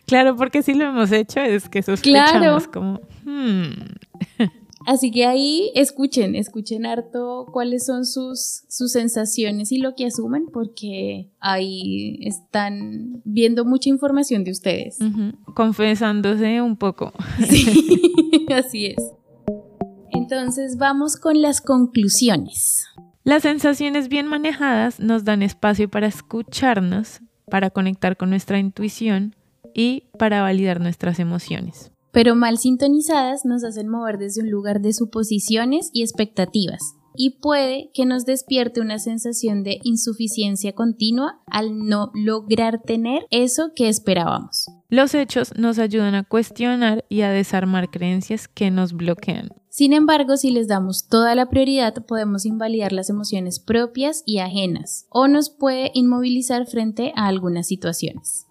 claro, 0.06 0.36
porque 0.36 0.62
si 0.62 0.74
lo 0.74 0.84
hemos 0.84 1.10
hecho 1.10 1.40
es 1.40 1.68
que 1.68 1.82
sospechamos 1.82 2.68
como... 2.68 3.00
Hmm. 3.24 3.72
Así 4.86 5.10
que 5.10 5.26
ahí 5.26 5.72
escuchen, 5.74 6.36
escuchen 6.36 6.86
harto 6.86 7.46
cuáles 7.52 7.84
son 7.84 8.06
sus, 8.06 8.62
sus 8.68 8.92
sensaciones 8.92 9.72
y 9.72 9.78
lo 9.78 9.96
que 9.96 10.06
asumen, 10.06 10.46
porque 10.52 11.28
ahí 11.40 12.20
están 12.22 13.20
viendo 13.24 13.64
mucha 13.64 13.88
información 13.88 14.44
de 14.44 14.52
ustedes. 14.52 14.98
Confesándose 15.54 16.62
un 16.62 16.76
poco. 16.76 17.12
Sí, 17.48 18.46
así 18.54 18.86
es. 18.86 18.96
Entonces 20.12 20.78
vamos 20.78 21.16
con 21.16 21.42
las 21.42 21.60
conclusiones. 21.60 22.86
Las 23.24 23.42
sensaciones 23.42 24.08
bien 24.08 24.26
manejadas 24.26 25.00
nos 25.00 25.24
dan 25.24 25.42
espacio 25.42 25.90
para 25.90 26.06
escucharnos, 26.06 27.22
para 27.50 27.70
conectar 27.70 28.16
con 28.16 28.30
nuestra 28.30 28.58
intuición 28.58 29.34
y 29.74 30.04
para 30.18 30.42
validar 30.42 30.80
nuestras 30.80 31.18
emociones 31.18 31.90
pero 32.16 32.34
mal 32.34 32.56
sintonizadas 32.56 33.44
nos 33.44 33.62
hacen 33.62 33.88
mover 33.88 34.16
desde 34.16 34.40
un 34.40 34.50
lugar 34.50 34.80
de 34.80 34.94
suposiciones 34.94 35.90
y 35.92 36.00
expectativas, 36.00 36.80
y 37.14 37.40
puede 37.40 37.90
que 37.92 38.06
nos 38.06 38.24
despierte 38.24 38.80
una 38.80 38.98
sensación 38.98 39.62
de 39.62 39.80
insuficiencia 39.82 40.72
continua 40.72 41.42
al 41.46 41.86
no 41.86 42.10
lograr 42.14 42.80
tener 42.80 43.26
eso 43.30 43.72
que 43.76 43.90
esperábamos. 43.90 44.64
Los 44.88 45.14
hechos 45.14 45.52
nos 45.58 45.78
ayudan 45.78 46.14
a 46.14 46.24
cuestionar 46.24 47.04
y 47.10 47.20
a 47.20 47.28
desarmar 47.28 47.90
creencias 47.90 48.48
que 48.48 48.70
nos 48.70 48.94
bloquean. 48.94 49.50
Sin 49.68 49.92
embargo, 49.92 50.38
si 50.38 50.50
les 50.52 50.68
damos 50.68 51.08
toda 51.08 51.34
la 51.34 51.50
prioridad, 51.50 52.06
podemos 52.06 52.46
invalidar 52.46 52.92
las 52.94 53.10
emociones 53.10 53.60
propias 53.60 54.22
y 54.24 54.38
ajenas, 54.38 55.04
o 55.10 55.28
nos 55.28 55.50
puede 55.50 55.90
inmovilizar 55.92 56.64
frente 56.64 57.12
a 57.14 57.26
algunas 57.26 57.66
situaciones. 57.66 58.46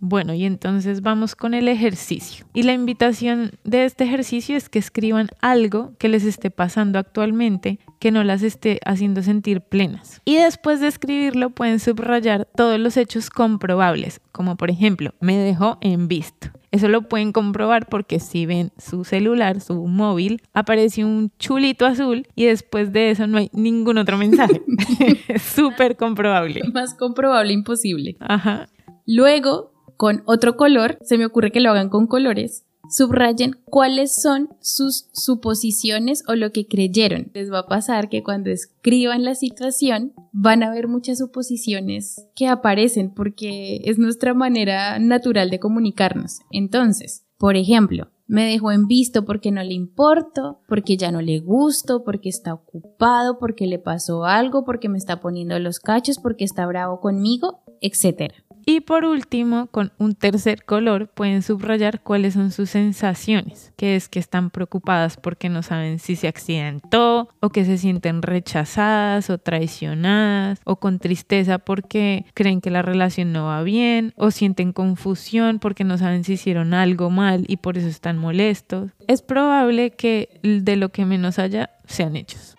Bueno, 0.00 0.32
y 0.32 0.44
entonces 0.44 1.02
vamos 1.02 1.36
con 1.36 1.52
el 1.52 1.68
ejercicio. 1.68 2.46
Y 2.54 2.62
la 2.62 2.72
invitación 2.72 3.52
de 3.64 3.84
este 3.84 4.04
ejercicio 4.04 4.56
es 4.56 4.68
que 4.68 4.78
escriban 4.78 5.28
algo 5.40 5.92
que 5.98 6.08
les 6.08 6.24
esté 6.24 6.50
pasando 6.50 6.98
actualmente 6.98 7.78
que 7.98 8.10
no 8.10 8.24
las 8.24 8.42
esté 8.42 8.80
haciendo 8.86 9.22
sentir 9.22 9.60
plenas. 9.60 10.22
Y 10.24 10.36
después 10.36 10.80
de 10.80 10.88
escribirlo 10.88 11.50
pueden 11.50 11.78
subrayar 11.78 12.48
todos 12.56 12.80
los 12.80 12.96
hechos 12.96 13.28
comprobables, 13.28 14.20
como 14.32 14.56
por 14.56 14.70
ejemplo, 14.70 15.14
me 15.20 15.36
dejó 15.36 15.76
en 15.82 16.08
visto. 16.08 16.48
Eso 16.70 16.88
lo 16.88 17.02
pueden 17.02 17.32
comprobar 17.32 17.86
porque 17.86 18.20
si 18.20 18.46
ven 18.46 18.72
su 18.78 19.04
celular, 19.04 19.60
su 19.60 19.86
móvil, 19.86 20.40
aparece 20.54 21.04
un 21.04 21.30
chulito 21.38 21.84
azul 21.84 22.26
y 22.34 22.46
después 22.46 22.92
de 22.92 23.10
eso 23.10 23.26
no 23.26 23.38
hay 23.38 23.50
ningún 23.52 23.98
otro 23.98 24.16
mensaje. 24.16 24.62
es 25.28 25.42
súper 25.42 25.96
comprobable. 25.96 26.62
Más 26.72 26.94
comprobable 26.94 27.52
imposible. 27.52 28.16
Ajá. 28.20 28.68
Luego 29.04 29.72
con 30.00 30.22
otro 30.24 30.56
color, 30.56 30.96
se 31.02 31.18
me 31.18 31.26
ocurre 31.26 31.52
que 31.52 31.60
lo 31.60 31.70
hagan 31.70 31.90
con 31.90 32.06
colores, 32.06 32.64
subrayen 32.88 33.58
cuáles 33.66 34.14
son 34.14 34.48
sus 34.58 35.10
suposiciones 35.12 36.24
o 36.26 36.36
lo 36.36 36.52
que 36.52 36.66
creyeron. 36.66 37.30
Les 37.34 37.52
va 37.52 37.58
a 37.58 37.66
pasar 37.66 38.08
que 38.08 38.22
cuando 38.22 38.48
escriban 38.48 39.24
la 39.24 39.34
situación 39.34 40.14
van 40.32 40.62
a 40.62 40.70
ver 40.70 40.88
muchas 40.88 41.18
suposiciones 41.18 42.26
que 42.34 42.48
aparecen 42.48 43.12
porque 43.12 43.82
es 43.84 43.98
nuestra 43.98 44.32
manera 44.32 44.98
natural 44.98 45.50
de 45.50 45.60
comunicarnos. 45.60 46.38
Entonces, 46.50 47.26
por 47.36 47.56
ejemplo, 47.56 48.08
me 48.26 48.46
dejó 48.46 48.72
en 48.72 48.86
visto 48.86 49.26
porque 49.26 49.50
no 49.50 49.62
le 49.62 49.74
importo, 49.74 50.62
porque 50.66 50.96
ya 50.96 51.12
no 51.12 51.20
le 51.20 51.40
gusto, 51.40 52.04
porque 52.04 52.30
está 52.30 52.54
ocupado, 52.54 53.38
porque 53.38 53.66
le 53.66 53.78
pasó 53.78 54.24
algo, 54.24 54.64
porque 54.64 54.88
me 54.88 54.96
está 54.96 55.20
poniendo 55.20 55.58
los 55.58 55.78
cachos, 55.78 56.18
porque 56.18 56.44
está 56.44 56.64
bravo 56.64 57.00
conmigo, 57.00 57.64
etc. 57.80 58.32
Y 58.66 58.80
por 58.80 59.04
último, 59.04 59.66
con 59.68 59.92
un 59.98 60.14
tercer 60.14 60.64
color 60.64 61.08
pueden 61.08 61.42
subrayar 61.42 62.02
cuáles 62.02 62.34
son 62.34 62.52
sus 62.52 62.70
sensaciones, 62.70 63.72
que 63.76 63.96
es 63.96 64.08
que 64.08 64.18
están 64.18 64.50
preocupadas 64.50 65.16
porque 65.16 65.48
no 65.48 65.62
saben 65.62 65.98
si 65.98 66.14
se 66.14 66.28
accidentó 66.28 67.30
o 67.40 67.48
que 67.50 67.64
se 67.64 67.78
sienten 67.78 68.22
rechazadas 68.22 69.30
o 69.30 69.38
traicionadas 69.38 70.60
o 70.64 70.76
con 70.76 70.98
tristeza 70.98 71.58
porque 71.58 72.26
creen 72.34 72.60
que 72.60 72.70
la 72.70 72.82
relación 72.82 73.32
no 73.32 73.46
va 73.46 73.62
bien 73.62 74.12
o 74.16 74.30
sienten 74.30 74.72
confusión 74.72 75.58
porque 75.58 75.84
no 75.84 75.98
saben 75.98 76.24
si 76.24 76.34
hicieron 76.34 76.74
algo 76.74 77.10
mal 77.10 77.44
y 77.48 77.56
por 77.56 77.78
eso 77.78 77.88
están 77.88 78.18
molestos. 78.18 78.90
Es 79.08 79.22
probable 79.22 79.90
que 79.90 80.38
de 80.42 80.76
lo 80.76 80.90
que 80.90 81.06
menos 81.06 81.38
haya 81.38 81.70
sean 81.86 82.14
hechos. 82.14 82.56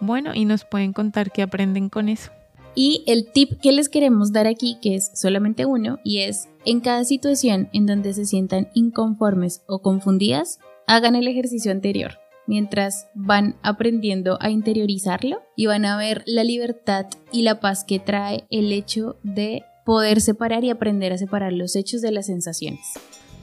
Bueno, 0.00 0.34
y 0.34 0.44
nos 0.44 0.64
pueden 0.64 0.92
contar 0.92 1.30
qué 1.30 1.42
aprenden 1.42 1.88
con 1.88 2.08
eso. 2.08 2.30
Y 2.74 3.04
el 3.06 3.30
tip 3.32 3.60
que 3.60 3.72
les 3.72 3.88
queremos 3.88 4.32
dar 4.32 4.46
aquí, 4.46 4.78
que 4.80 4.94
es 4.94 5.10
solamente 5.14 5.66
uno, 5.66 5.98
y 6.04 6.18
es 6.18 6.48
en 6.64 6.80
cada 6.80 7.04
situación 7.04 7.68
en 7.72 7.86
donde 7.86 8.14
se 8.14 8.26
sientan 8.26 8.68
inconformes 8.74 9.62
o 9.66 9.80
confundidas, 9.80 10.58
hagan 10.86 11.16
el 11.16 11.28
ejercicio 11.28 11.72
anterior 11.72 12.18
mientras 12.46 13.06
van 13.14 13.54
aprendiendo 13.62 14.36
a 14.40 14.50
interiorizarlo 14.50 15.40
y 15.54 15.66
van 15.66 15.84
a 15.84 15.96
ver 15.96 16.24
la 16.26 16.42
libertad 16.42 17.06
y 17.30 17.42
la 17.42 17.60
paz 17.60 17.84
que 17.84 18.00
trae 18.00 18.44
el 18.50 18.72
hecho 18.72 19.16
de 19.22 19.62
poder 19.84 20.20
separar 20.20 20.64
y 20.64 20.70
aprender 20.70 21.12
a 21.12 21.18
separar 21.18 21.52
los 21.52 21.76
hechos 21.76 22.02
de 22.02 22.10
las 22.10 22.26
sensaciones. 22.26 22.80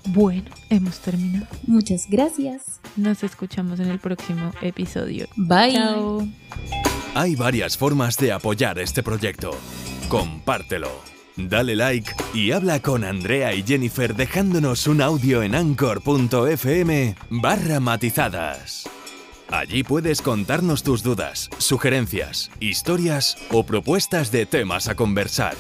Bueno, 0.08 0.50
hemos 0.70 1.00
terminado. 1.00 1.48
Muchas 1.66 2.08
gracias. 2.10 2.82
Nos 2.96 3.24
escuchamos 3.24 3.80
en 3.80 3.88
el 3.88 4.00
próximo 4.00 4.52
episodio. 4.62 5.28
Bye. 5.38 5.74
Chao. 5.74 6.28
Hay 7.18 7.36
varias 7.36 7.80
formas 7.80 8.16
de 8.18 8.32
apoyar 8.32 8.78
este 8.78 9.02
proyecto. 9.02 9.50
Compártelo. 10.08 11.02
Dale 11.36 11.76
like 11.76 12.14
y 12.32 12.52
habla 12.52 12.80
con 12.80 13.04
Andrea 13.04 13.56
y 13.56 13.64
Jennifer 13.64 14.16
dejándonos 14.16 14.86
un 14.86 15.02
audio 15.02 15.42
en 15.42 15.56
anchor.fm 15.56 17.16
barra 17.32 17.80
matizadas. 17.80 18.88
Allí 19.50 19.82
puedes 19.82 20.22
contarnos 20.22 20.84
tus 20.84 21.02
dudas, 21.02 21.50
sugerencias, 21.58 22.52
historias 22.60 23.36
o 23.50 23.64
propuestas 23.64 24.32
de 24.32 24.46
temas 24.46 24.88
a 24.88 24.94
conversar. 24.94 25.56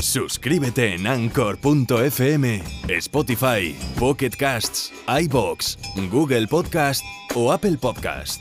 Suscríbete 0.00 0.96
en 0.96 1.06
anchor.fm, 1.06 2.64
Spotify, 2.88 3.76
Pocket 3.96 4.30
Casts, 4.36 4.92
iBox, 5.06 5.78
Google 6.10 6.48
Podcast 6.48 7.04
o 7.36 7.52
Apple 7.52 7.76
Podcast. 7.80 8.40